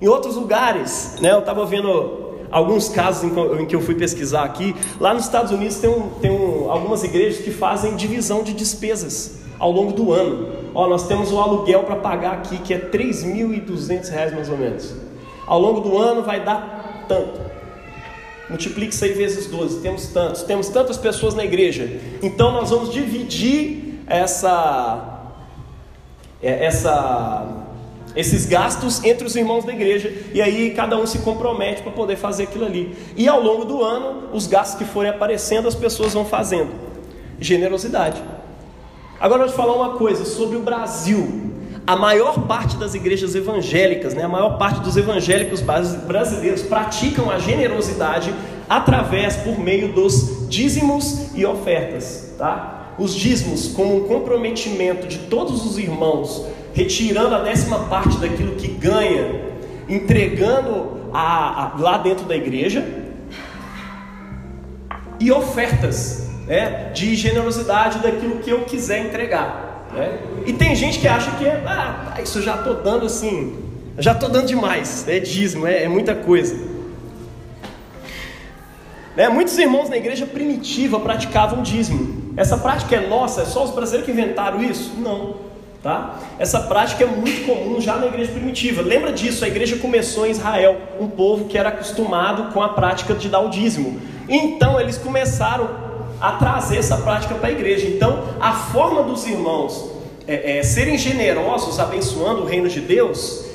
[0.01, 3.23] Em outros lugares, né, eu estava vendo alguns casos
[3.59, 7.03] em que eu fui pesquisar aqui, lá nos Estados Unidos tem, um, tem um, algumas
[7.03, 10.47] igrejas que fazem divisão de despesas ao longo do ano.
[10.73, 14.95] Ó, nós temos um aluguel para pagar aqui que é 3.200 reais mais ou menos.
[15.45, 17.39] Ao longo do ano vai dar tanto.
[18.49, 19.81] Multiplique isso aí vezes 12.
[19.81, 21.99] Temos tantos, temos tantas pessoas na igreja.
[22.21, 25.19] Então nós vamos dividir essa
[26.41, 27.45] é, essa
[28.15, 32.15] esses gastos entre os irmãos da igreja, e aí cada um se compromete para poder
[32.15, 32.95] fazer aquilo ali.
[33.15, 36.71] E ao longo do ano, os gastos que forem aparecendo, as pessoas vão fazendo.
[37.39, 38.21] Generosidade.
[39.19, 41.49] Agora eu vou te falar uma coisa sobre o Brasil.
[41.85, 47.39] A maior parte das igrejas evangélicas, né, a maior parte dos evangélicos brasileiros praticam a
[47.39, 48.33] generosidade
[48.69, 52.33] através, por meio dos dízimos e ofertas.
[52.37, 52.93] Tá?
[52.99, 56.45] Os dízimos, como um comprometimento de todos os irmãos,
[56.79, 59.41] retirando a décima parte daquilo que ganha,
[59.89, 62.85] entregando a, a, lá dentro da igreja,
[65.19, 69.89] e ofertas né, de generosidade daquilo que eu quiser entregar.
[69.93, 70.19] Né?
[70.45, 73.57] E tem gente que acha que é, ah, isso eu já estou dando assim,
[73.97, 76.55] já estou dando demais, é dízimo, é, é muita coisa.
[79.17, 79.27] Né?
[79.27, 82.33] Muitos irmãos na igreja primitiva praticavam dízimo.
[82.37, 84.93] Essa prática é nossa, é só os brasileiros que inventaram isso?
[84.97, 85.48] Não.
[85.81, 86.19] Tá?
[86.37, 88.81] Essa prática é muito comum já na igreja primitiva.
[88.81, 89.45] Lembra disso?
[89.45, 93.39] A igreja começou em Israel, um povo que era acostumado com a prática de dar
[93.39, 94.01] o dízimo.
[94.27, 95.69] Então eles começaram
[96.19, 97.87] a trazer essa prática para a igreja.
[97.87, 99.89] Então a forma dos irmãos
[100.27, 103.45] é, é, serem generosos, abençoando o reino de Deus,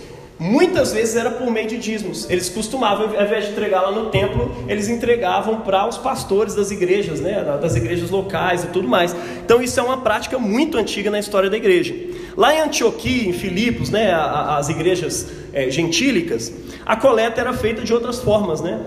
[0.44, 2.28] Muitas vezes era por meio de dízimos.
[2.28, 6.70] Eles costumavam, ao invés de entregar lá no templo, eles entregavam para os pastores das
[6.70, 9.16] igrejas, né, das igrejas locais e tudo mais.
[9.42, 11.94] Então isso é uma prática muito antiga na história da igreja.
[12.36, 16.52] Lá em Antioquia, em Filipos, né, as igrejas é, gentílicas,
[16.84, 18.84] a coleta era feita de outras formas, né?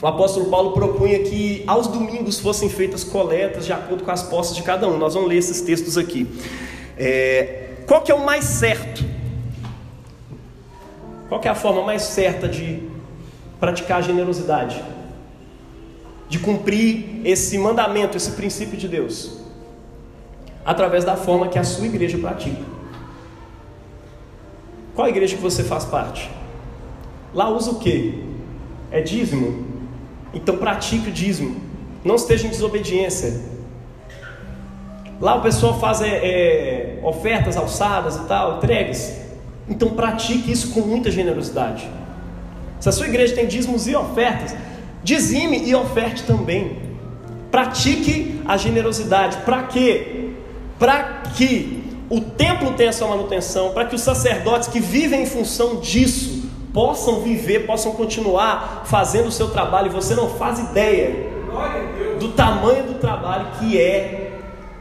[0.00, 4.54] O apóstolo Paulo propunha que aos domingos fossem feitas coletas de acordo com as posses
[4.54, 4.96] de cada um.
[4.96, 6.24] Nós vamos ler esses textos aqui.
[6.96, 9.11] É, qual que é o mais certo?
[11.32, 12.82] Qual é a forma mais certa de
[13.58, 14.84] praticar a generosidade?
[16.28, 19.38] De cumprir esse mandamento, esse princípio de Deus?
[20.62, 22.60] Através da forma que a sua igreja pratica.
[24.94, 26.30] Qual igreja que você faz parte?
[27.32, 28.22] Lá usa o que?
[28.90, 29.66] É dízimo?
[30.34, 31.62] Então pratique o dízimo.
[32.04, 33.40] Não esteja em desobediência.
[35.18, 39.21] Lá o pessoal faz é, é, ofertas alçadas e tal, entregues.
[39.72, 41.88] Então pratique isso com muita generosidade.
[42.78, 44.54] Se a sua igreja tem dízimos e ofertas,
[45.02, 46.76] dizime e oferte também.
[47.50, 49.38] Pratique a generosidade.
[49.38, 50.30] Para quê?
[50.78, 55.76] Para que o templo tenha sua manutenção, para que os sacerdotes que vivem em função
[55.76, 61.30] disso possam viver, possam continuar fazendo o seu trabalho, e você não faz ideia
[62.20, 64.38] do tamanho do trabalho que é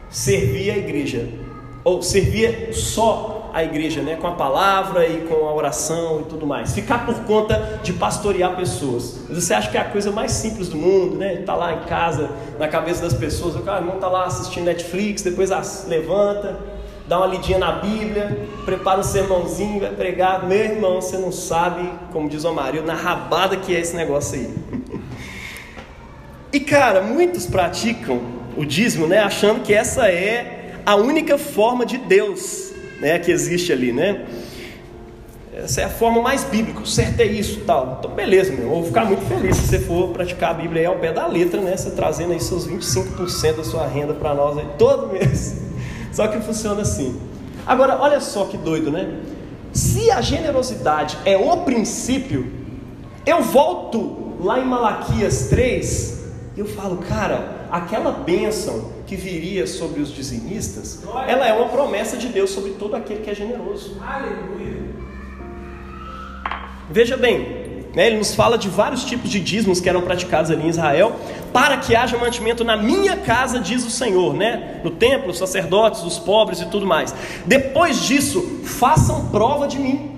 [0.09, 1.29] servir a igreja,
[1.83, 6.47] ou servir só a igreja, né, com a palavra e com a oração e tudo
[6.47, 6.73] mais.
[6.73, 9.19] Ficar por conta de pastorear pessoas.
[9.29, 11.37] Você acha que é a coisa mais simples do mundo, né?
[11.45, 15.49] Tá lá em casa, na cabeça das pessoas, o irmão tá lá assistindo Netflix, depois
[15.87, 16.59] levanta,
[17.07, 20.47] dá uma lidinha na Bíblia, prepara um sermãozinho, vai pregar.
[20.47, 24.39] Meu irmão, você não sabe, como diz o Mario, na rabada que é esse negócio
[24.39, 24.53] aí.
[26.53, 28.21] E cara, muitos praticam
[28.57, 32.70] o dízimo, né, achando que essa é a única forma de Deus
[33.01, 34.25] né, que existe ali, né?
[35.53, 37.97] Essa é a forma mais bíblica, certo é isso, tal.
[37.99, 40.85] Então, beleza, meu, eu vou ficar muito feliz se você for praticar a Bíblia aí
[40.85, 41.75] ao pé da letra, né?
[41.75, 45.57] Você trazendo aí seus 25% da sua renda para nós aí todo mês.
[46.13, 47.19] Só que funciona assim.
[47.65, 49.19] Agora, olha só que doido, né?
[49.71, 52.51] Se a generosidade é o princípio,
[53.25, 56.20] eu volto lá em Malaquias 3 e
[56.61, 62.27] eu falo, cara, aquela bênção que viria sobre os dizimistas, ela é uma promessa de
[62.27, 63.97] Deus sobre todo aquele que é generoso.
[63.99, 64.91] Aleluia.
[66.89, 70.67] Veja bem, né, ele nos fala de vários tipos de dízimos que eram praticados ali
[70.67, 71.15] em Israel,
[71.51, 74.81] para que haja mantimento na minha casa, diz o Senhor, né?
[74.83, 77.13] No templo, os sacerdotes, os pobres e tudo mais.
[77.45, 80.10] Depois disso, façam prova de mim.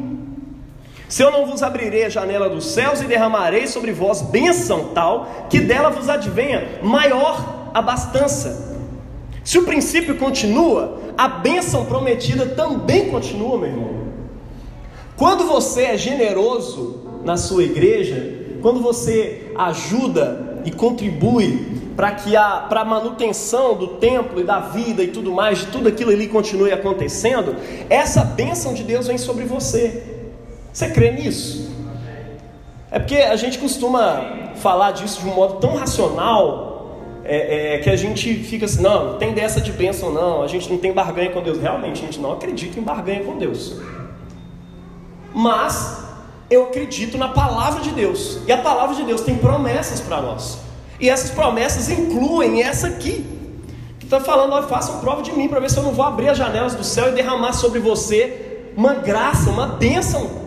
[1.14, 5.46] Se eu não vos abrirei a janela dos céus e derramarei sobre vós bênção tal,
[5.48, 8.80] que dela vos advenha maior abastança.
[9.44, 13.94] Se o princípio continua, a bênção prometida também continua, meu irmão.
[15.16, 22.62] Quando você é generoso na sua igreja, quando você ajuda e contribui para que a
[22.62, 26.28] para a manutenção do templo e da vida e tudo mais, de tudo aquilo ali
[26.28, 27.56] continue acontecendo,
[27.88, 30.13] essa bênção de Deus vem sobre você.
[30.74, 31.72] Você crê nisso?
[32.90, 36.74] É porque a gente costuma falar disso de um modo tão racional,
[37.24, 40.48] é, é, que a gente fica assim, não, não tem dessa de bênção não, a
[40.48, 41.60] gente não tem barganha com Deus.
[41.60, 43.76] Realmente, a gente não acredita em barganha com Deus.
[45.34, 46.04] Mas
[46.50, 48.40] eu acredito na palavra de Deus.
[48.48, 50.60] E a palavra de Deus tem promessas para nós.
[51.00, 53.26] E essas promessas incluem essa aqui.
[54.00, 56.30] Que está falando, faça façam prova de mim para ver se eu não vou abrir
[56.30, 60.43] as janelas do céu e derramar sobre você uma graça, uma bênção.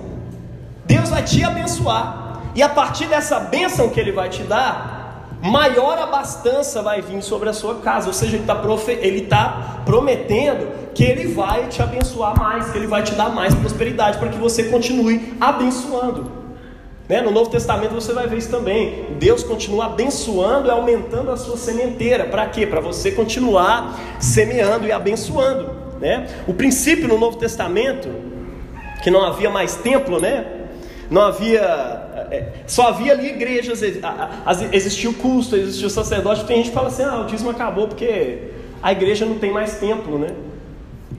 [0.87, 2.41] Deus vai te abençoar.
[2.55, 4.97] E a partir dessa bênção que Ele vai te dar,
[5.43, 8.09] maior abastança vai vir sobre a sua casa.
[8.09, 8.45] Ou seja, ele
[9.23, 13.55] está tá prometendo que ele vai te abençoar mais, que ele vai te dar mais
[13.55, 16.33] prosperidade para que você continue abençoando.
[17.09, 17.21] Né?
[17.21, 19.17] No Novo Testamento você vai ver isso também.
[19.19, 22.25] Deus continua abençoando e aumentando a sua sementeira.
[22.25, 22.67] Para quê?
[22.67, 25.71] Para você continuar semeando e abençoando.
[26.01, 26.27] Né?
[26.47, 28.09] O princípio no Novo Testamento,
[29.03, 30.56] que não havia mais templo, né?
[31.11, 31.61] Não havia.
[32.31, 33.81] É, só havia ali igrejas,
[34.73, 36.45] existia o custo, existia o sacerdote.
[36.45, 38.51] Tem gente que fala assim: ah, o dízimo acabou porque
[38.83, 40.29] a igreja não tem mais templo, né?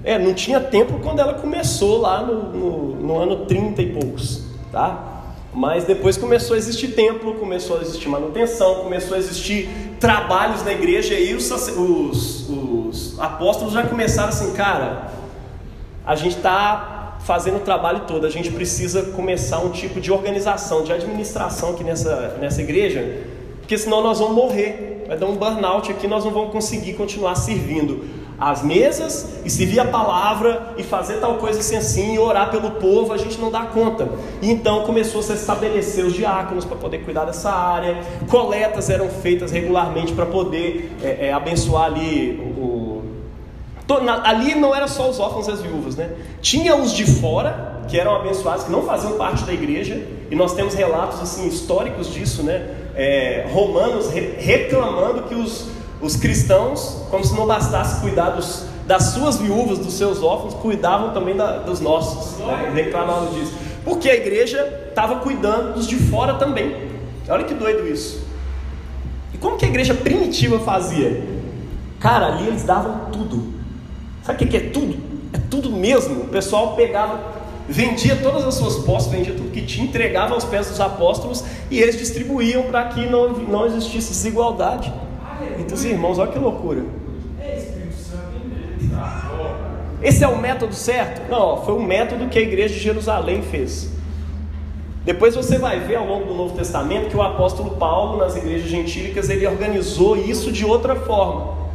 [0.03, 4.43] É, não tinha templo quando ela começou lá no, no, no ano 30 e poucos,
[4.71, 5.15] tá?
[5.53, 9.67] Mas depois começou a existir templo, começou a existir manutenção, começou a existir
[9.99, 15.11] trabalhos na igreja, e os, os, os apóstolos já começaram assim, cara,
[16.05, 20.83] a gente está fazendo o trabalho todo, a gente precisa começar um tipo de organização,
[20.83, 23.23] de administração aqui nessa, nessa igreja,
[23.59, 27.35] porque senão nós vamos morrer, vai dar um burnout aqui, nós não vamos conseguir continuar
[27.35, 32.51] servindo as mesas e servir a palavra e fazer tal coisa assim, assim e orar
[32.51, 34.07] pelo povo, a gente não dá conta.
[34.41, 37.97] E então começou -se a se estabelecer os diáconos para poder cuidar dessa área,
[38.29, 42.66] coletas eram feitas regularmente para poder é, é, abençoar ali o.
[44.23, 46.09] Ali não era só os órfãos e as viúvas, né?
[46.41, 50.53] Tinha os de fora, que eram abençoados, que não faziam parte da igreja, e nós
[50.53, 52.69] temos relatos assim históricos disso, né?
[52.95, 55.67] É, romanos re reclamando que os
[56.01, 61.13] os cristãos, como se não bastasse cuidar dos, das suas viúvas, dos seus órfãos, cuidavam
[61.13, 62.91] também da, dos nossos, né?
[63.33, 63.53] disso.
[63.83, 66.75] Porque a igreja estava cuidando dos de fora também.
[67.27, 68.25] Olha que doido isso.
[69.33, 71.23] E como que a igreja primitiva fazia?
[71.99, 73.46] Cara, ali eles davam tudo.
[74.27, 74.97] Sabe o que é tudo?
[75.31, 76.23] É tudo mesmo.
[76.23, 77.17] O pessoal pegava,
[77.65, 81.79] vendia todas as suas posses, vendia tudo que tinha, entregava aos pés dos apóstolos e
[81.79, 84.91] eles distribuíam para que não, não existisse desigualdade
[85.57, 86.19] entre os irmãos.
[86.19, 86.83] Olha que loucura.
[90.03, 91.31] Esse é o método certo?
[91.31, 93.89] Não, foi o método que a igreja de Jerusalém fez.
[95.05, 98.69] Depois você vai ver ao longo do Novo Testamento que o apóstolo Paulo, nas igrejas
[98.69, 101.66] gentílicas, ele organizou isso de outra forma.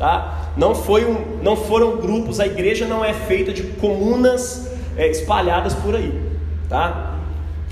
[0.00, 0.52] Tá?
[0.56, 5.74] Não, foi um, não foram grupos, a igreja não é feita de comunas é, espalhadas
[5.74, 6.18] por aí.
[6.70, 7.18] Tá?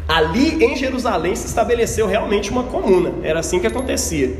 [0.06, 4.36] Ali em Jerusalém se estabeleceu realmente uma comuna, era assim que acontecia.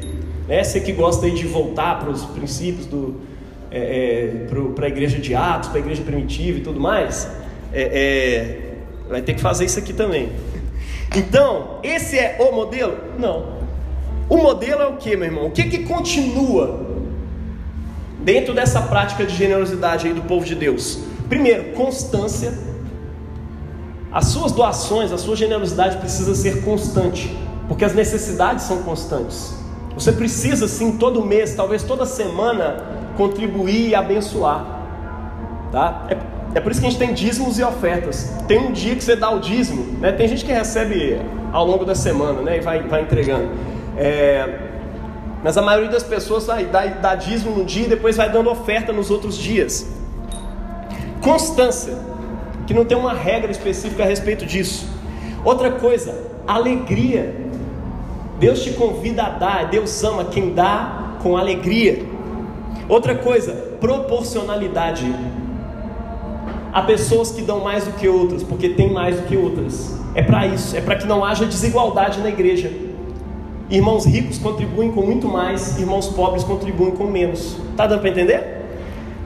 [0.47, 0.63] Né?
[0.63, 3.23] Você que gosta de voltar para os princípios do
[3.71, 7.27] é, é, para a igreja de Atos, para a igreja primitiva e tudo mais,
[7.73, 10.29] é, é, vai ter que fazer isso aqui também.
[11.17, 12.99] Então, esse é o modelo?
[13.19, 13.57] Não.
[14.29, 15.47] O modelo é o que, meu irmão?
[15.47, 16.88] O que que continua
[18.29, 20.99] dentro dessa prática de generosidade aí do povo de Deus?
[21.31, 22.53] Primeiro, constância.
[24.13, 27.35] As suas doações, a sua generosidade precisa ser constante,
[27.69, 29.57] porque as necessidades são constantes.
[29.95, 32.85] Você precisa sim todo mês, talvez toda semana,
[33.17, 34.63] contribuir e abençoar.
[35.73, 36.07] Tá?
[36.11, 38.31] É, é por isso que a gente tem dízimos e ofertas.
[38.47, 40.13] Tem um dia que você dá o dízimo, né?
[40.13, 41.19] Tem gente que recebe
[41.51, 42.59] ao longo da semana, né?
[42.59, 43.49] E vai, vai entregando.
[43.97, 44.68] É,
[45.43, 48.51] mas a maioria das pessoas vai dar, dá dízimo no dia e depois vai dando
[48.51, 49.89] oferta nos outros dias.
[51.21, 51.97] Constância,
[52.67, 54.87] que não tem uma regra específica a respeito disso.
[55.45, 56.15] Outra coisa,
[56.47, 57.35] alegria.
[58.39, 62.05] Deus te convida a dar, Deus ama quem dá com alegria.
[62.89, 65.05] Outra coisa, proporcionalidade.
[66.73, 69.99] Há pessoas que dão mais do que outras, porque tem mais do que outras.
[70.15, 72.88] É para isso, é para que não haja desigualdade na igreja.
[73.71, 77.59] Irmãos ricos contribuem com muito mais, irmãos pobres contribuem com menos.
[77.77, 78.65] Tá dando para entender?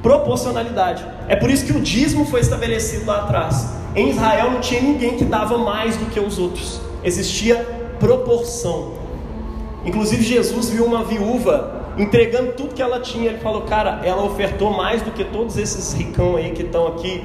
[0.03, 1.07] Proporcionalidade.
[1.29, 3.73] É por isso que o dízimo foi estabelecido lá atrás.
[3.95, 6.81] Em Israel não tinha ninguém que dava mais do que os outros.
[7.05, 7.57] Existia
[8.01, 8.95] proporção.
[9.85, 13.29] Inclusive, Jesus viu uma viúva entregando tudo que ela tinha.
[13.29, 17.23] Ele falou, cara, ela ofertou mais do que todos esses ricão aí que estão aqui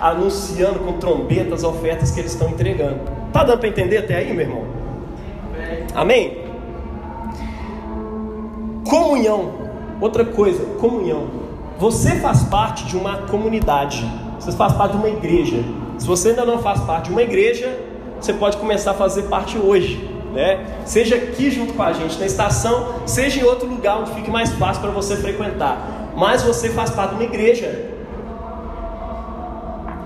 [0.00, 2.98] anunciando com trombetas ofertas que eles estão entregando.
[3.32, 4.64] Tá dando para entender até aí, meu irmão?
[5.94, 6.47] Amém?
[8.88, 9.52] Comunhão.
[10.00, 11.28] Outra coisa, comunhão.
[11.78, 14.08] Você faz parte de uma comunidade.
[14.38, 15.62] Você faz parte de uma igreja.
[15.98, 17.78] Se você ainda não faz parte de uma igreja,
[18.20, 20.64] você pode começar a fazer parte hoje né?
[20.84, 24.50] Seja aqui junto com a gente na estação, seja em outro lugar onde fique mais
[24.52, 26.12] fácil para você frequentar.
[26.16, 27.90] Mas você faz parte de uma igreja.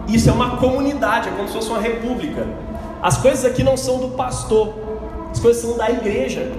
[0.08, 2.46] Isso é uma comunidade, é como se fosse uma república.
[3.02, 4.74] As coisas aqui não são do pastor,
[5.30, 6.52] as coisas são da igreja.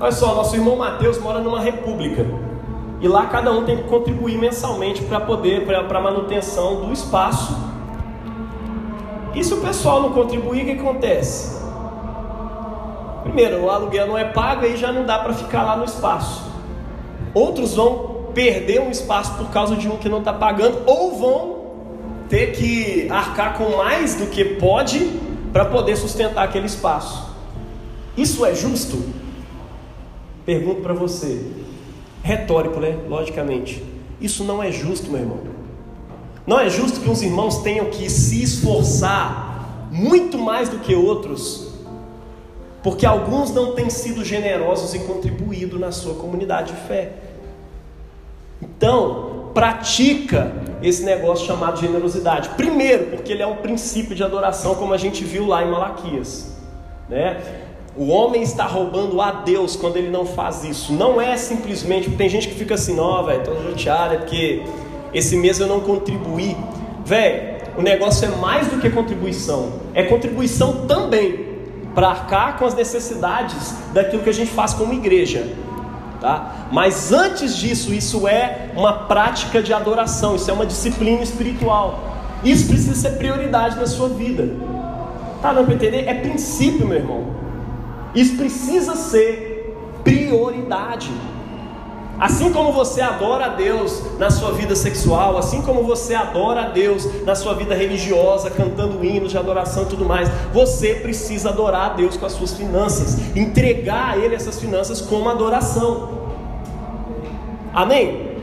[0.00, 2.26] Olha só, nosso irmão Mateus mora numa república.
[3.00, 7.70] E lá cada um tem que contribuir mensalmente para poder, para a manutenção do espaço
[9.34, 11.60] e se o pessoal não contribuir, o que acontece?
[13.22, 16.42] primeiro, o aluguel não é pago e já não dá para ficar lá no espaço.
[17.32, 21.56] Outros vão perder um espaço por causa de um que não está pagando, ou vão
[22.28, 25.20] ter que arcar com mais do que pode
[25.52, 27.30] para poder sustentar aquele espaço.
[28.16, 28.98] Isso é justo?
[30.50, 31.46] Pergunto para você.
[32.24, 32.98] Retórico, né?
[33.08, 33.80] Logicamente.
[34.20, 35.38] Isso não é justo, meu irmão.
[36.44, 41.72] Não é justo que uns irmãos tenham que se esforçar muito mais do que outros,
[42.82, 47.12] porque alguns não têm sido generosos e contribuído na sua comunidade de fé.
[48.60, 52.48] Então, pratica esse negócio chamado generosidade.
[52.56, 56.56] Primeiro, porque ele é um princípio de adoração, como a gente viu lá em Malaquias,
[57.08, 57.69] né?
[57.96, 60.92] O homem está roubando a Deus quando ele não faz isso.
[60.92, 62.10] Não é simplesmente.
[62.10, 64.62] Tem gente que fica assim, não, velho, tô chateado, é porque
[65.12, 66.56] esse mês eu não contribuí.
[67.04, 69.72] Velho, o negócio é mais do que contribuição.
[69.92, 71.50] É contribuição também
[71.94, 75.52] para arcar com as necessidades daquilo que a gente faz como igreja.
[76.20, 76.68] Tá?
[76.70, 81.98] Mas antes disso, isso é uma prática de adoração, isso é uma disciplina espiritual.
[82.44, 84.48] Isso precisa ser prioridade na sua vida.
[85.42, 86.06] Tá dando para entender?
[86.06, 87.39] É princípio, meu irmão.
[88.14, 91.10] Isso precisa ser prioridade.
[92.20, 96.68] Assim como você adora a Deus na sua vida sexual, assim como você adora a
[96.68, 101.92] Deus na sua vida religiosa, cantando hinos de adoração e tudo mais, você precisa adorar
[101.92, 106.20] a Deus com as suas finanças, entregar a Ele essas finanças como adoração.
[107.72, 108.36] Amém?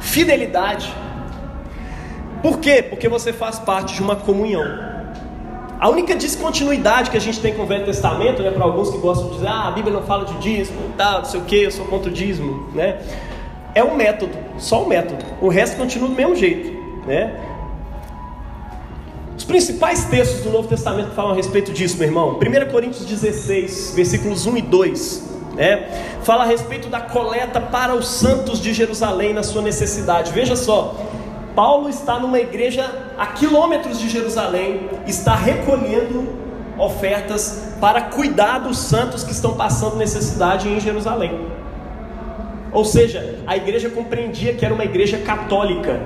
[0.00, 0.90] Fidelidade.
[2.42, 2.82] Por quê?
[2.82, 4.87] Porque você faz parte de uma comunhão.
[5.80, 8.98] A única descontinuidade que a gente tem com o Velho Testamento, né, para alguns que
[8.98, 11.70] gostam de dizer, ah, a Bíblia não fala de dízimo, não sei o que, eu
[11.70, 12.98] sou contra o dízimo, né?
[13.74, 15.24] É o método, só o método.
[15.40, 16.76] O resto continua do mesmo jeito,
[17.06, 17.32] né?
[19.36, 22.40] Os principais textos do Novo Testamento falam a respeito disso, meu irmão.
[22.40, 26.16] 1 Coríntios 16, versículos 1 e 2, né?
[26.24, 30.32] Fala a respeito da coleta para os santos de Jerusalém na sua necessidade.
[30.32, 30.96] Veja só,
[31.58, 32.88] Paulo está numa igreja
[33.18, 36.28] a quilômetros de Jerusalém, está recolhendo
[36.78, 41.48] ofertas para cuidar dos santos que estão passando necessidade em Jerusalém.
[42.70, 46.00] Ou seja, a igreja compreendia que era uma igreja católica,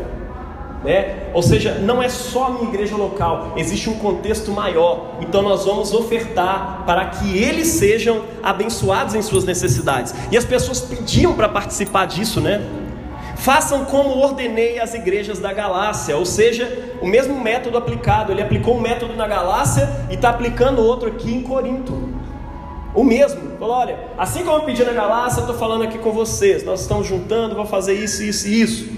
[0.82, 1.28] né?
[1.34, 5.16] Ou seja, não é só a minha igreja local, existe um contexto maior.
[5.20, 10.14] Então nós vamos ofertar para que eles sejam abençoados em suas necessidades.
[10.30, 12.81] E as pessoas pediam para participar disso, né?
[13.42, 18.30] Façam como ordenei às igrejas da Galácia, ou seja, o mesmo método aplicado.
[18.30, 22.08] Ele aplicou um método na Galácia e está aplicando outro aqui em Corinto.
[22.94, 23.58] O mesmo.
[23.58, 26.62] Falou: olha, assim como eu pedi na Galácia, eu estou falando aqui com vocês.
[26.62, 28.88] Nós estamos juntando, vou fazer isso, isso e isso.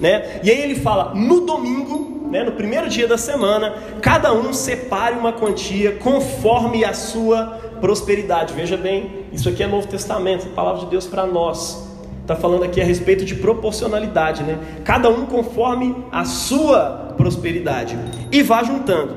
[0.00, 0.40] Né?
[0.42, 5.16] E aí ele fala: no domingo, né, no primeiro dia da semana, cada um separe
[5.16, 8.54] uma quantia conforme a sua prosperidade.
[8.54, 11.83] Veja bem, isso aqui é Novo Testamento, a palavra de Deus para nós.
[12.24, 14.58] Está falando aqui a respeito de proporcionalidade, né?
[14.82, 17.98] Cada um conforme a sua prosperidade.
[18.32, 19.14] E vá juntando,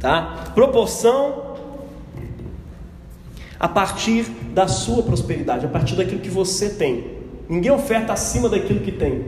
[0.00, 0.52] tá?
[0.54, 1.56] Proporção
[3.58, 4.22] a partir
[4.54, 7.16] da sua prosperidade, a partir daquilo que você tem.
[7.48, 9.24] Ninguém oferta acima daquilo que tem.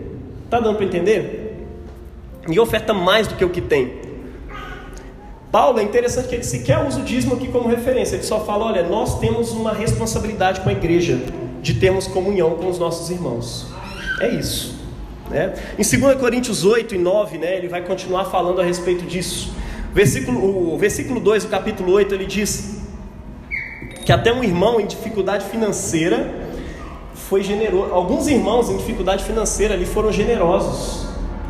[0.48, 1.66] Tá dando para entender?
[2.42, 3.92] Ninguém oferta mais do que o que tem.
[5.50, 8.14] Paulo é interessante que ele sequer usa o dízimo aqui como referência.
[8.14, 11.18] Ele só fala: olha, nós temos uma responsabilidade com a igreja
[11.62, 13.66] de termos comunhão com os nossos irmãos.
[14.20, 14.76] É isso.
[15.30, 15.54] Né?
[15.78, 19.52] Em 2 Coríntios 8 e 9, né, ele vai continuar falando a respeito disso.
[19.92, 22.78] Versículo, o versículo 2 do capítulo 8 ele diz
[24.04, 26.46] que até um irmão em dificuldade financeira
[27.14, 27.92] foi generoso.
[27.92, 31.06] Alguns irmãos em dificuldade financeira ali foram generosos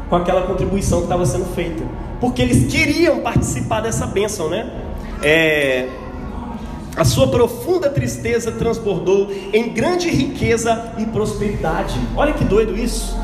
[0.08, 1.84] com aquela contribuição que estava sendo feita,
[2.20, 4.70] porque eles queriam participar dessa bênção, né?
[5.22, 5.88] É,
[6.98, 11.94] a sua profunda tristeza transbordou em grande riqueza e prosperidade.
[12.16, 13.16] Olha que doido isso.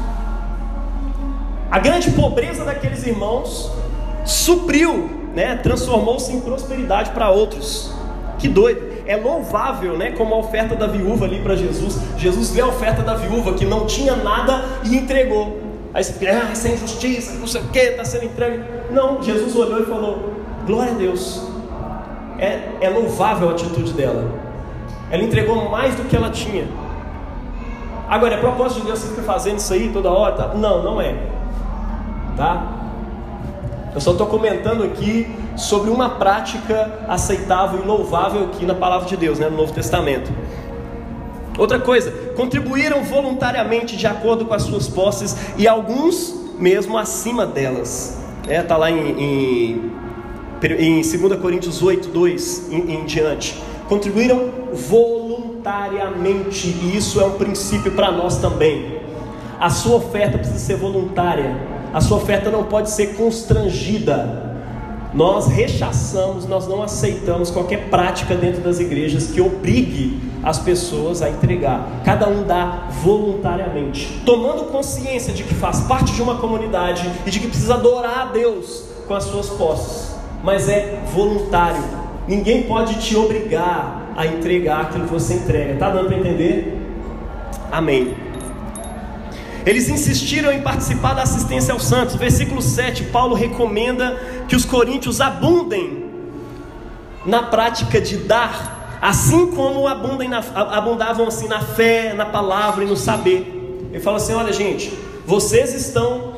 [1.68, 3.68] A grande pobreza daqueles irmãos
[4.24, 7.92] supriu, né, transformou-se em prosperidade para outros.
[8.38, 8.94] Que doido.
[9.06, 11.98] É louvável, né, como a oferta da viúva ali para Jesus.
[12.16, 15.60] Jesus vê a oferta da viúva que não tinha nada e entregou.
[15.92, 18.62] Aí você ah, sem justiça, não sei o que, está sendo entregue.
[18.92, 20.32] Não, Jesus olhou e falou:
[20.66, 21.53] Glória a Deus,
[22.38, 24.24] é, é louvável a atitude dela.
[25.10, 26.66] Ela entregou mais do que ela tinha.
[28.08, 30.34] Agora, é propósito de Deus fica fazendo isso aí toda hora?
[30.34, 30.54] Tá?
[30.54, 31.14] Não, não é.
[32.36, 32.66] Tá?
[33.94, 39.16] Eu só estou comentando aqui sobre uma prática aceitável e louvável aqui na palavra de
[39.16, 40.32] Deus, né, no Novo Testamento.
[41.56, 48.20] Outra coisa, contribuíram voluntariamente de acordo com as suas posses e alguns mesmo acima delas.
[48.42, 49.92] Está é, tá lá em, em
[50.72, 57.92] em 2 Coríntios 8, 2 em, em diante, contribuíram voluntariamente, e isso é um princípio
[57.92, 59.00] para nós também.
[59.60, 61.56] A sua oferta precisa ser voluntária,
[61.92, 64.52] a sua oferta não pode ser constrangida.
[65.14, 71.30] Nós rechaçamos, nós não aceitamos qualquer prática dentro das igrejas que obrigue as pessoas a
[71.30, 72.02] entregar.
[72.04, 77.38] Cada um dá voluntariamente, tomando consciência de que faz parte de uma comunidade e de
[77.38, 80.13] que precisa adorar a Deus com as suas posses,
[80.44, 81.82] mas é voluntário.
[82.28, 85.76] Ninguém pode te obrigar a entregar aquilo que você entrega.
[85.76, 86.78] Tá dando para entender?
[87.72, 88.14] Amém.
[89.64, 92.14] Eles insistiram em participar da assistência aos santos.
[92.16, 96.04] Versículo 7, Paulo recomenda que os coríntios abundem
[97.24, 102.86] na prática de dar, assim como abundem na, abundavam assim na fé, na palavra e
[102.86, 103.88] no saber.
[103.90, 104.92] Ele fala assim: olha, gente,
[105.26, 106.34] vocês estão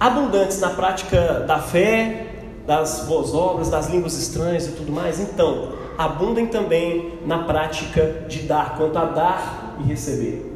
[0.00, 2.25] abundantes na prática da fé,
[2.66, 8.40] das boas obras, das línguas estranhas e tudo mais, então abundem também na prática de
[8.40, 10.52] dar, quanto a dar e receber.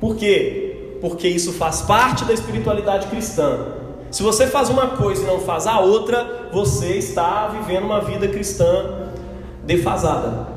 [0.00, 0.74] Por quê?
[1.04, 3.58] porque isso faz parte da espiritualidade cristã.
[4.10, 8.26] Se você faz uma coisa e não faz a outra, você está vivendo uma vida
[8.26, 9.10] cristã
[9.64, 10.48] defasada.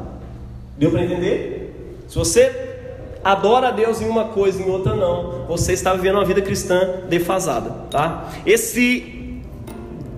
[0.77, 2.01] Deu para entender?
[2.07, 2.49] Se você
[3.21, 6.41] adora a Deus em uma coisa e em outra não, você está vivendo uma vida
[6.41, 8.29] cristã defasada, tá?
[8.45, 9.16] Esse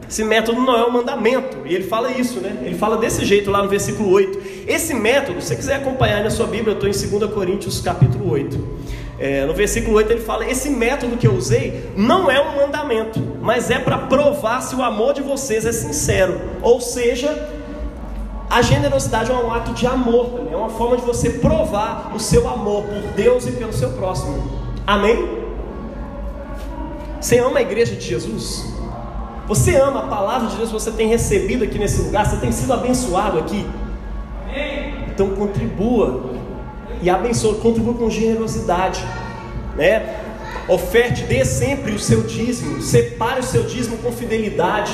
[0.09, 2.57] esse método não é um mandamento, e ele fala isso, né?
[2.63, 4.39] Ele fala desse jeito lá no versículo 8.
[4.67, 8.31] Esse método, se você quiser acompanhar na sua Bíblia, eu estou em 2 Coríntios capítulo
[8.31, 8.67] 8.
[9.19, 13.19] É, no versículo 8 ele fala: Esse método que eu usei não é um mandamento,
[13.39, 16.41] mas é para provar se o amor de vocês é sincero.
[16.63, 17.47] Ou seja,
[18.49, 22.19] a generosidade é um ato de amor também, é uma forma de você provar o
[22.19, 24.59] seu amor por Deus e pelo seu próximo.
[24.87, 25.37] Amém?
[27.21, 28.78] Você ama a igreja de Jesus?
[29.49, 32.23] Você ama a palavra de Deus que você tem recebido aqui nesse lugar?
[32.23, 33.65] Você tem sido abençoado aqui?
[35.07, 36.29] Então contribua
[37.01, 39.03] e abençoe, contribua com generosidade,
[39.75, 40.17] né?
[40.67, 44.93] Oferte, dê sempre o seu dízimo, separe o seu dízimo com fidelidade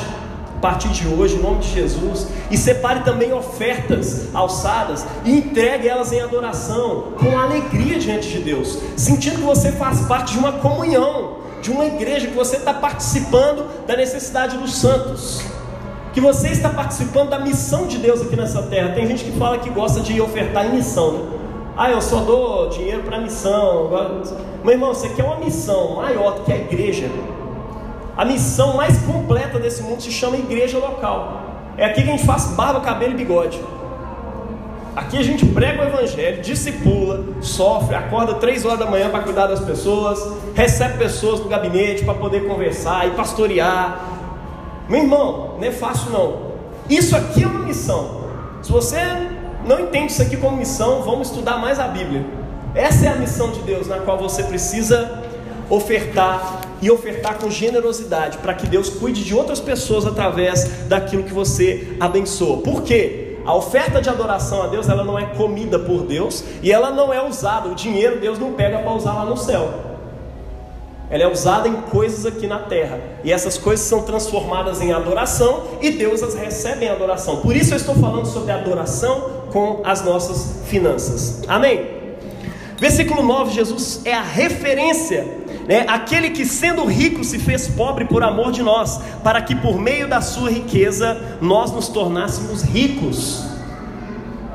[0.56, 5.90] a partir de hoje, em nome de Jesus, e separe também ofertas alçadas e entregue
[5.90, 10.54] elas em adoração, com alegria diante de Deus, sentindo que você faz parte de uma
[10.54, 11.35] comunhão,
[11.66, 15.44] de uma igreja, que você está participando da necessidade dos santos,
[16.14, 18.90] que você está participando da missão de Deus aqui nessa terra.
[18.90, 21.20] Tem gente que fala que gosta de ofertar em missão, né?
[21.76, 23.90] Ah, eu só dou dinheiro para missão.
[24.64, 27.10] Meu irmão, você quer uma missão maior do que a igreja?
[28.16, 31.42] A missão mais completa desse mundo se chama igreja local.
[31.78, 33.60] É aqui que a gente faz barba, cabelo e bigode.
[34.96, 39.48] Aqui a gente prega o evangelho, discipula, sofre, acorda três horas da manhã para cuidar
[39.48, 40.18] das pessoas,
[40.54, 44.00] recebe pessoas no gabinete para poder conversar e pastorear.
[44.88, 46.54] Meu irmão, não é fácil não.
[46.90, 48.22] Isso aqui é uma missão.
[48.62, 48.98] Se você
[49.68, 52.26] não entende isso aqui como missão, vamos estudar mais a Bíblia.
[52.74, 55.24] Essa é a missão de Deus na qual você precisa
[55.70, 61.34] ofertar e ofertar com generosidade para que Deus cuide de outras pessoas através daquilo que
[61.34, 62.62] você abençoa.
[62.62, 63.25] Por quê?
[63.46, 67.14] A oferta de adoração a Deus, ela não é comida por Deus e ela não
[67.14, 67.70] é usada.
[67.70, 69.70] O dinheiro Deus não pega para usar lá no céu.
[71.10, 73.00] Ela é usada em coisas aqui na terra.
[73.24, 77.38] E essas coisas são transformadas em adoração e Deus as recebe em adoração.
[77.38, 81.44] Por isso eu estou falando sobre adoração com as nossas finanças.
[81.48, 81.86] Amém?
[82.78, 85.28] Versículo 9: Jesus é a referência,
[85.68, 85.86] né?
[85.88, 90.08] aquele que sendo rico se fez pobre por amor de nós, para que por meio
[90.08, 93.44] da sua riqueza nós nos tornássemos ricos.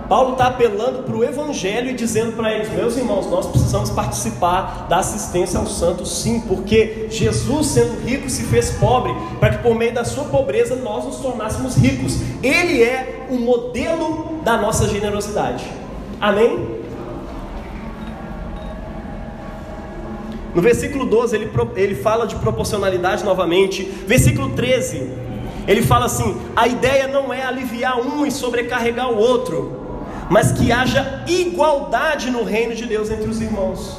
[0.08, 4.86] Paulo está apelando para o Evangelho e dizendo para eles: meus irmãos, nós precisamos participar
[4.88, 9.76] da assistência aos santos, sim, porque Jesus, sendo rico, se fez pobre, para que por
[9.76, 12.18] meio da sua pobreza nós nos tornássemos ricos.
[12.42, 15.64] Ele é o modelo da nossa generosidade.
[16.20, 16.79] Amém?
[20.54, 23.82] No versículo 12 ele, ele fala de proporcionalidade novamente.
[24.06, 25.08] Versículo 13
[25.68, 29.80] ele fala assim: a ideia não é aliviar um e sobrecarregar o outro
[30.30, 33.98] mas que haja igualdade no reino de Deus entre os irmãos.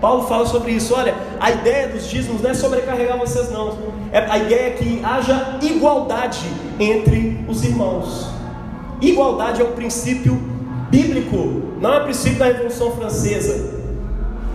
[0.00, 0.94] Paulo fala sobre isso.
[0.94, 3.76] Olha, a ideia dos dízimos não é sobrecarregar vocês, não.
[4.10, 6.46] É, a ideia é que haja igualdade
[6.80, 8.30] entre os irmãos.
[9.02, 10.34] Igualdade é um princípio
[10.88, 13.77] bíblico, não é um princípio da Revolução Francesa.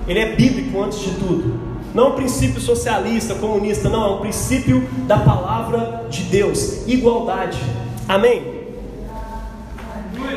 [0.07, 1.73] Ele é bíblico antes de tudo.
[1.93, 6.87] Não é um princípio socialista, comunista, não, é um princípio da palavra de Deus.
[6.87, 7.59] Igualdade.
[8.07, 8.63] Amém?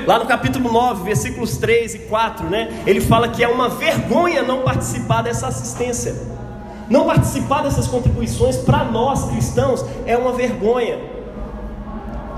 [0.06, 2.82] Lá no capítulo 9, versículos 3 e 4, né?
[2.86, 6.14] Ele fala que é uma vergonha não participar dessa assistência.
[6.88, 10.98] Não participar dessas contribuições para nós cristãos é uma vergonha.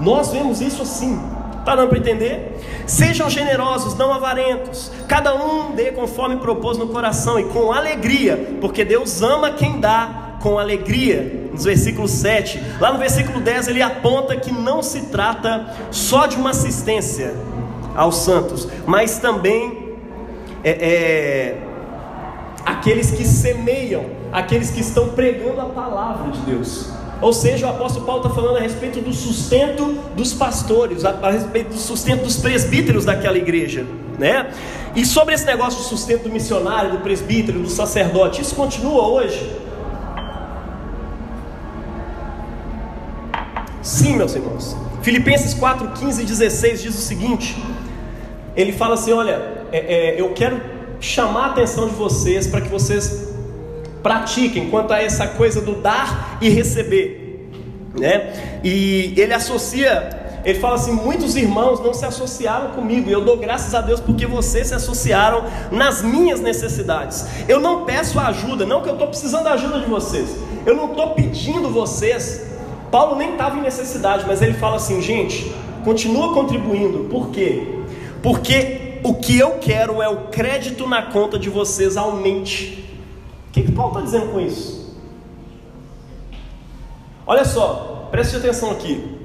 [0.01, 1.21] Nós vemos isso assim.
[1.69, 2.57] Está dando para entender?
[2.87, 4.91] Sejam generosos, não avarentos.
[5.07, 10.39] Cada um dê conforme propôs no coração e com alegria, porque Deus ama quem dá
[10.41, 11.51] com alegria.
[11.53, 12.59] Nos versículos 7.
[12.81, 17.35] Lá no versículo 10 ele aponta que não se trata só de uma assistência
[17.95, 19.99] aos santos, mas também
[20.65, 21.59] é, é,
[22.65, 26.91] aqueles que semeiam, aqueles que estão pregando a palavra de Deus.
[27.21, 31.31] Ou seja, o apóstolo Paulo está falando a respeito do sustento dos pastores, a, a,
[31.31, 33.85] respeito do sustento dos presbíteros daquela igreja,
[34.19, 34.53] né?
[34.95, 39.51] E sobre esse negócio de sustento do missionário, do presbítero, do sacerdote, isso continua hoje?
[43.83, 44.77] Sim, meus irmãos.
[45.03, 47.57] Filipenses 4, 15 e 16 diz o seguinte:
[48.55, 50.61] ele fala assim: Olha, é, é, eu quero
[51.01, 53.28] chamar a atenção de vocês para que vocês
[54.03, 57.51] pratiquem quanto a essa coisa do dar e receber,
[57.99, 58.61] né?
[58.63, 63.37] E ele associa, ele fala assim: muitos irmãos não se associaram comigo, e eu dou
[63.37, 67.27] graças a Deus porque vocês se associaram nas minhas necessidades.
[67.49, 70.91] Eu não peço ajuda, não que eu estou precisando da ajuda de vocês, eu não
[70.91, 72.47] estou pedindo vocês.
[72.91, 77.67] Paulo nem estava em necessidade, mas ele fala assim, gente, continua contribuindo, por quê?
[78.23, 82.88] Porque o que eu quero é o crédito na conta de vocês aumente.
[83.49, 84.97] O que, que Paulo está dizendo com isso?
[87.27, 89.19] Olha só, preste atenção aqui.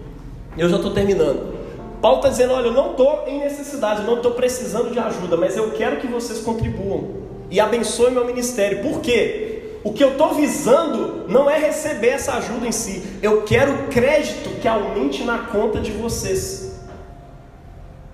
[0.58, 1.54] Eu já estou terminando.
[2.02, 5.56] Paulo está dizendo: olha, eu não estou em necessidade, não estou precisando de ajuda, mas
[5.56, 8.82] eu quero que vocês contribuam e abençoem meu ministério.
[8.82, 9.78] Por quê?
[9.84, 14.50] O que eu estou visando não é receber essa ajuda em si, eu quero crédito
[14.62, 16.64] que aumente na conta de vocês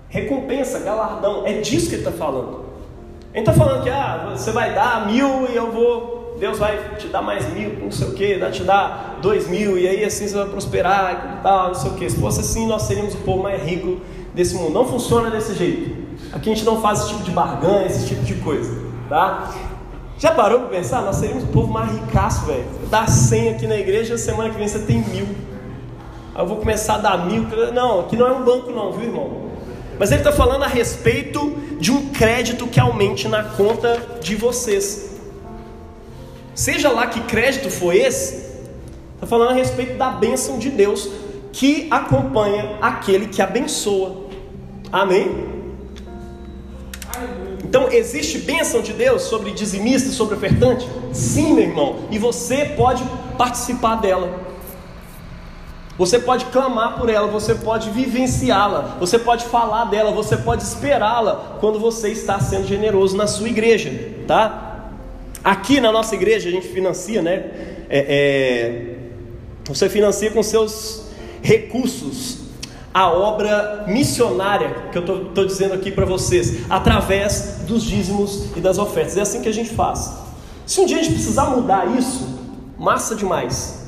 [0.08, 1.46] recompensa, galardão.
[1.46, 2.69] É disso que ele está falando.
[3.32, 7.06] Ele está falando que ah, você vai dar mil e eu vou, Deus vai te
[7.06, 10.26] dar mais mil, não sei o que, vai te dar dois mil e aí assim
[10.26, 12.10] você vai prosperar e tal, não sei o que.
[12.10, 14.00] Se fosse assim, nós seríamos o povo mais rico
[14.34, 14.72] desse mundo.
[14.72, 15.96] Não funciona desse jeito.
[16.32, 18.76] Aqui a gente não faz esse tipo de barganha, esse tipo de coisa,
[19.08, 19.52] tá?
[20.18, 21.02] Já parou para pensar?
[21.02, 22.64] Nós seríamos o povo mais ricaço, velho.
[22.90, 25.26] Dá 100 aqui na igreja, semana que vem você tem mil.
[26.34, 27.46] Aí eu vou começar a dar mil.
[27.72, 29.49] Não, aqui não é um banco, não, viu, irmão?
[30.00, 35.10] Mas ele está falando a respeito de um crédito que aumente na conta de vocês.
[36.54, 38.34] Seja lá que crédito foi esse,
[39.14, 41.06] está falando a respeito da bênção de Deus
[41.52, 44.30] que acompanha aquele que abençoa.
[44.90, 45.50] Amém?
[47.62, 50.88] Então, existe bênção de Deus sobre dizimista, sobre ofertante?
[51.12, 53.04] Sim, meu irmão, e você pode
[53.36, 54.49] participar dela.
[56.00, 61.58] Você pode clamar por ela, você pode vivenciá-la, você pode falar dela, você pode esperá-la
[61.60, 63.92] quando você está sendo generoso na sua igreja,
[64.26, 64.88] tá?
[65.44, 67.50] Aqui na nossa igreja a gente financia, né?
[67.90, 68.96] É, é,
[69.66, 71.04] você financia com seus
[71.42, 72.38] recursos
[72.94, 78.78] a obra missionária que eu estou dizendo aqui para vocês, através dos dízimos e das
[78.78, 79.18] ofertas.
[79.18, 80.14] É assim que a gente faz.
[80.64, 82.26] Se um dia a gente precisar mudar isso,
[82.78, 83.79] massa demais.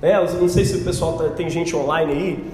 [0.00, 2.44] É, eu não sei se o pessoal tá, tem gente online aí,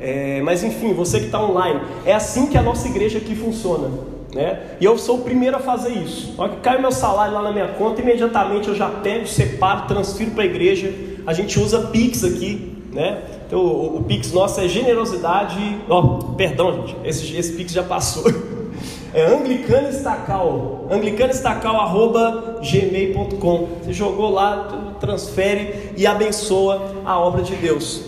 [0.00, 3.90] é, mas enfim, você que está online, é assim que a nossa igreja aqui funciona.
[4.34, 4.76] Né?
[4.80, 6.34] E eu sou o primeiro a fazer isso.
[6.36, 9.86] Na hora que cai meu salário lá na minha conta, imediatamente eu já pego, separo,
[9.86, 10.92] transfiro para a igreja.
[11.24, 13.22] A gente usa Pix aqui, né?
[13.46, 15.78] Então o, o Pix nosso é generosidade.
[15.88, 18.24] Oh, perdão, gente, esse, esse Pix já passou.
[19.14, 23.68] É anglicano estacal, anglicanoestacal@gmail.com.
[23.80, 28.06] Você jogou lá, transfere e abençoa a obra de Deus.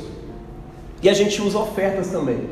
[1.00, 2.48] E a gente usa ofertas também.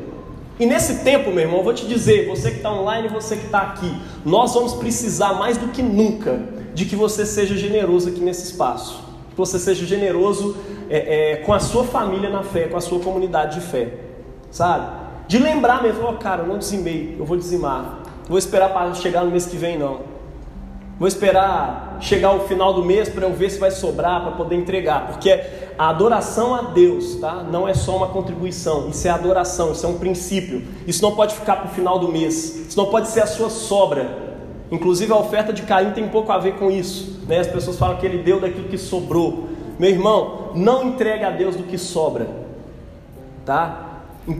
[0.57, 3.45] E nesse tempo, meu irmão, eu vou te dizer, você que está online você que
[3.45, 3.93] está aqui,
[4.23, 6.39] nós vamos precisar mais do que nunca
[6.73, 9.03] de que você seja generoso aqui nesse espaço.
[9.31, 10.55] Que você seja generoso
[10.89, 13.95] é, é, com a sua família na fé, com a sua comunidade de fé.
[14.49, 14.87] Sabe?
[15.27, 18.04] De lembrar mesmo, oh, cara, eu não dizimei, eu vou dizimar.
[18.27, 20.15] Vou esperar para chegar no mês que vem, não.
[20.97, 24.55] Vou esperar chegar o final do mês para eu ver se vai sobrar para poder
[24.55, 25.43] entregar, porque
[25.77, 27.43] a adoração a Deus, tá?
[27.43, 30.63] Não é só uma contribuição, isso é adoração, isso é um princípio.
[30.87, 33.49] Isso não pode ficar para o final do mês, isso não pode ser a sua
[33.49, 34.23] sobra.
[34.71, 37.39] Inclusive a oferta de Caim tem pouco a ver com isso, né?
[37.39, 39.49] As pessoas falam que ele deu daquilo que sobrou.
[39.77, 42.27] Meu irmão, não entregue a Deus do que sobra,
[43.45, 43.84] tá?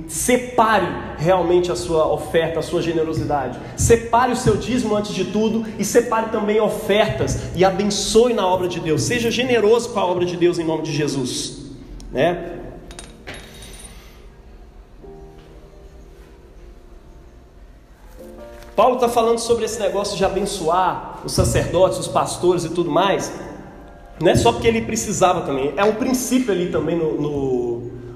[0.08, 3.60] Separe realmente a sua oferta, a sua generosidade.
[3.78, 8.68] Separe o seu dízimo antes de tudo e separe também ofertas e abençoe na obra
[8.68, 9.04] de Deus.
[9.04, 11.68] Seja generoso com a obra de Deus em nome de Jesus,
[12.12, 12.56] né?
[18.76, 23.32] Paulo está falando sobre esse negócio de abençoar os sacerdotes, os pastores e tudo mais.
[24.20, 27.74] Não é só porque ele precisava também, é um princípio ali também no, no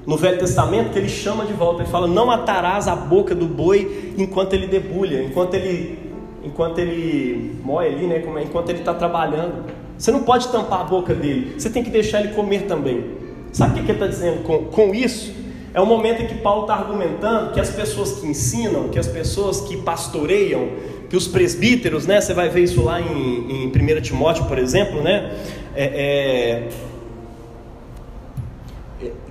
[0.09, 1.83] no Velho Testamento que ele chama de volta.
[1.83, 5.99] Ele fala: Não atarás a boca do boi enquanto ele debulha, enquanto ele,
[6.43, 8.15] enquanto ele moe ali, né?
[8.15, 9.65] É, enquanto ele está trabalhando.
[9.95, 13.05] Você não pode tampar a boca dele, você tem que deixar ele comer também.
[13.51, 15.31] Sabe o que ele está dizendo com, com isso?
[15.75, 19.07] É o momento em que Paulo está argumentando que as pessoas que ensinam, que as
[19.07, 20.69] pessoas que pastoreiam,
[21.07, 22.19] que os presbíteros, né?
[22.19, 25.35] Você vai ver isso lá em, em 1 Timóteo, por exemplo, né?
[25.75, 26.69] É, é,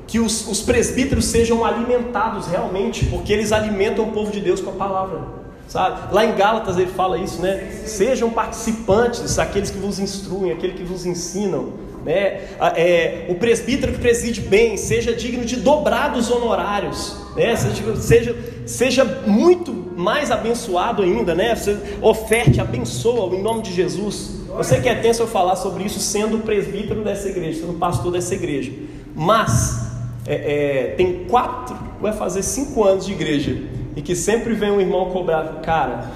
[0.08, 4.70] que os, os presbíteros sejam alimentados realmente, porque eles alimentam o povo de Deus com
[4.70, 5.20] a palavra.
[5.68, 6.14] Sabe?
[6.14, 7.82] Lá em Gálatas ele fala isso, né?
[7.84, 11.74] Sejam participantes, aqueles que vos instruem, aqueles que vos ensinam.
[12.06, 12.40] Né?
[12.74, 17.54] É, o presbítero que preside bem, seja digno de dobrados honorários, né?
[17.54, 21.54] seja, seja, seja muito mais abençoado ainda, né?
[22.00, 24.38] Oferte, abençoa em nome de Jesus.
[24.56, 28.34] Você que é tenso eu falar sobre isso sendo presbítero dessa igreja, sendo pastor dessa
[28.34, 28.72] igreja.
[29.14, 29.87] Mas
[30.28, 33.56] é, é, tem quatro, vai fazer cinco anos de igreja
[33.96, 36.10] e que sempre vem um irmão cobrar, cara,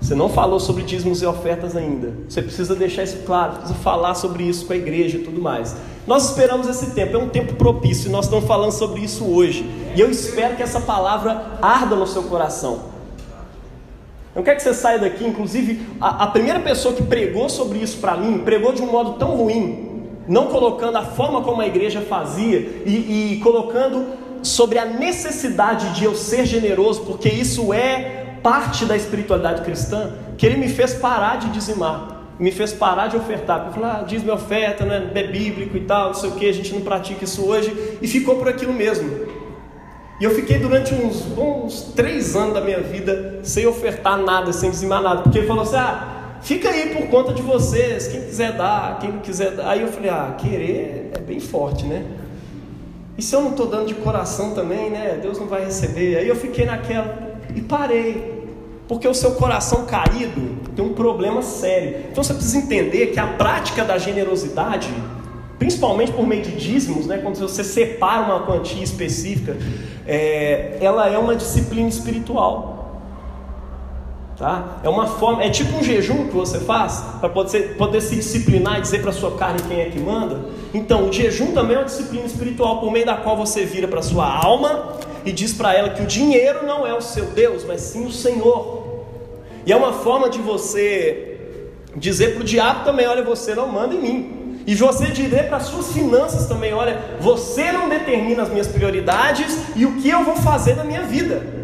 [0.00, 2.12] você não falou sobre dízimos e ofertas ainda.
[2.28, 5.76] Você precisa deixar isso claro, precisa falar sobre isso com a igreja e tudo mais.
[6.06, 9.64] Nós esperamos esse tempo, é um tempo propício, e nós estamos falando sobre isso hoje.
[9.94, 12.90] E eu espero que essa palavra arda no seu coração.
[14.34, 17.98] Eu quero que você saia daqui, inclusive, a, a primeira pessoa que pregou sobre isso
[17.98, 19.91] para mim, pregou de um modo tão ruim,
[20.28, 24.06] não colocando a forma como a igreja fazia e, e colocando
[24.42, 30.44] sobre a necessidade de eu ser generoso, porque isso é parte da espiritualidade cristã, que
[30.44, 33.60] ele me fez parar de dizimar, me fez parar de ofertar.
[33.60, 36.32] Porque falou, ah, diz minha oferta, não é, é bíblico e tal, não sei o
[36.32, 39.08] que, a gente não pratica isso hoje, e ficou por aquilo mesmo.
[40.20, 44.70] E eu fiquei durante uns bons três anos da minha vida sem ofertar nada, sem
[44.70, 48.52] dizimar nada, porque ele falou assim: ah, fica aí por conta de vocês, quem quiser
[48.52, 49.70] dar, quem não quiser dar.
[49.70, 52.04] Aí eu falei: ah, querer é bem forte, né?
[53.16, 55.18] E se eu não estou dando de coração também, né?
[55.20, 56.16] Deus não vai receber.
[56.16, 58.32] Aí eu fiquei naquela e parei.
[58.88, 62.06] Porque o seu coração caído tem um problema sério.
[62.10, 64.88] Então você precisa entender que a prática da generosidade,
[65.58, 69.56] principalmente por meio de dízimos, né, quando você separa uma quantia específica,
[70.06, 72.71] é, ela é uma disciplina espiritual.
[74.36, 74.80] Tá?
[74.82, 78.78] É uma forma, é tipo um jejum que você faz para poder, poder se disciplinar
[78.78, 80.40] e dizer para sua carne quem é que manda.
[80.72, 84.00] Então, o jejum também é uma disciplina espiritual por meio da qual você vira para
[84.00, 87.82] sua alma e diz para ela que o dinheiro não é o seu Deus, mas
[87.82, 89.04] sim o Senhor.
[89.66, 91.38] E é uma forma de você
[91.96, 94.42] dizer para o diabo também: olha, você não manda em mim.
[94.66, 99.58] E você dizer para as suas finanças também: olha, você não determina as minhas prioridades
[99.76, 101.61] e o que eu vou fazer na minha vida.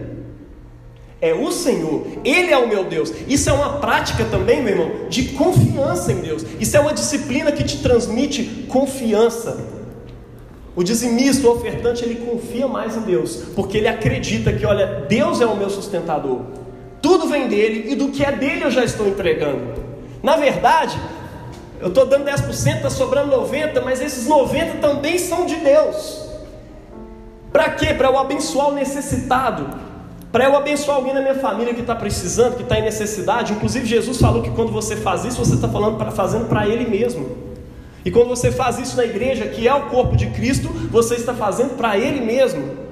[1.20, 3.12] É o Senhor, Ele é o meu Deus.
[3.26, 6.44] Isso é uma prática também, meu irmão, de confiança em Deus.
[6.60, 9.78] Isso é uma disciplina que te transmite confiança.
[10.76, 15.40] O dizimista, o ofertante, ele confia mais em Deus, porque ele acredita que, olha, Deus
[15.40, 16.42] é o meu sustentador.
[17.02, 19.74] Tudo vem dele e do que é dele eu já estou entregando.
[20.22, 20.96] Na verdade,
[21.80, 26.28] eu estou dando 10%, está sobrando 90%, mas esses 90% também são de Deus.
[27.52, 27.92] Para quê?
[27.94, 29.87] Para eu abençoar o necessitado
[30.30, 33.52] para eu abençoar alguém na minha família que está precisando, que está em necessidade.
[33.52, 36.88] Inclusive, Jesus falou que quando você faz isso, você está falando pra, fazendo para Ele
[36.88, 37.48] mesmo.
[38.04, 41.34] E quando você faz isso na igreja, que é o corpo de Cristo, você está
[41.34, 42.88] fazendo para Ele mesmo.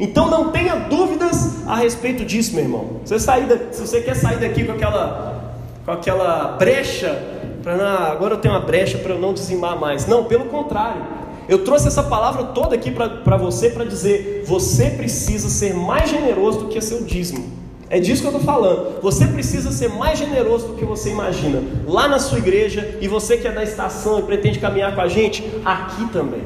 [0.00, 3.00] Então não tenha dúvidas a respeito disso, meu irmão.
[3.04, 5.54] Você sair da, se você quer sair daqui com aquela,
[5.84, 7.20] com aquela brecha,
[7.62, 10.06] para ah, agora eu tenho uma brecha para eu não dizimar mais.
[10.06, 11.02] Não, pelo contrário.
[11.48, 16.60] Eu trouxe essa palavra toda aqui para você para dizer: você precisa ser mais generoso
[16.60, 17.56] do que seu dízimo.
[17.88, 19.00] É disso que eu estou falando.
[19.00, 21.62] Você precisa ser mais generoso do que você imagina.
[21.86, 25.08] Lá na sua igreja, e você que é da estação e pretende caminhar com a
[25.08, 26.42] gente, aqui também.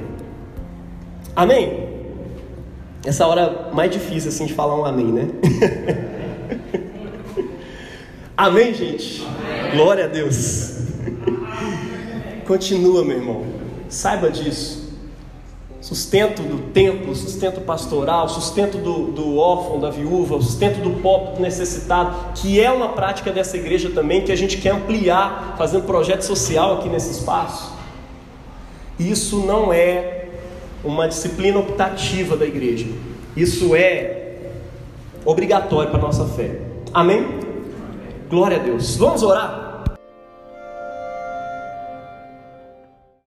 [1.35, 1.89] Amém?
[3.05, 5.29] Essa hora mais difícil assim de falar um amém, né?
[8.37, 9.27] amém, gente?
[9.27, 9.77] Amém.
[9.77, 10.75] Glória a Deus.
[12.47, 13.45] Continua, meu irmão.
[13.89, 14.82] Saiba disso
[15.83, 22.33] sustento do templo, sustento pastoral, sustento do, do órfão, da viúva, sustento do pobre necessitado,
[22.37, 26.79] que é uma prática dessa igreja também, que a gente quer ampliar, fazendo projeto social
[26.79, 27.73] aqui nesse espaço.
[28.97, 30.29] Isso não é
[30.85, 32.87] uma disciplina optativa da igreja,
[33.37, 34.37] isso é
[35.25, 36.61] obrigatório para a nossa fé.
[36.95, 37.27] Amém?
[38.31, 38.97] Glória a Deus.
[38.97, 39.62] Vamos orar?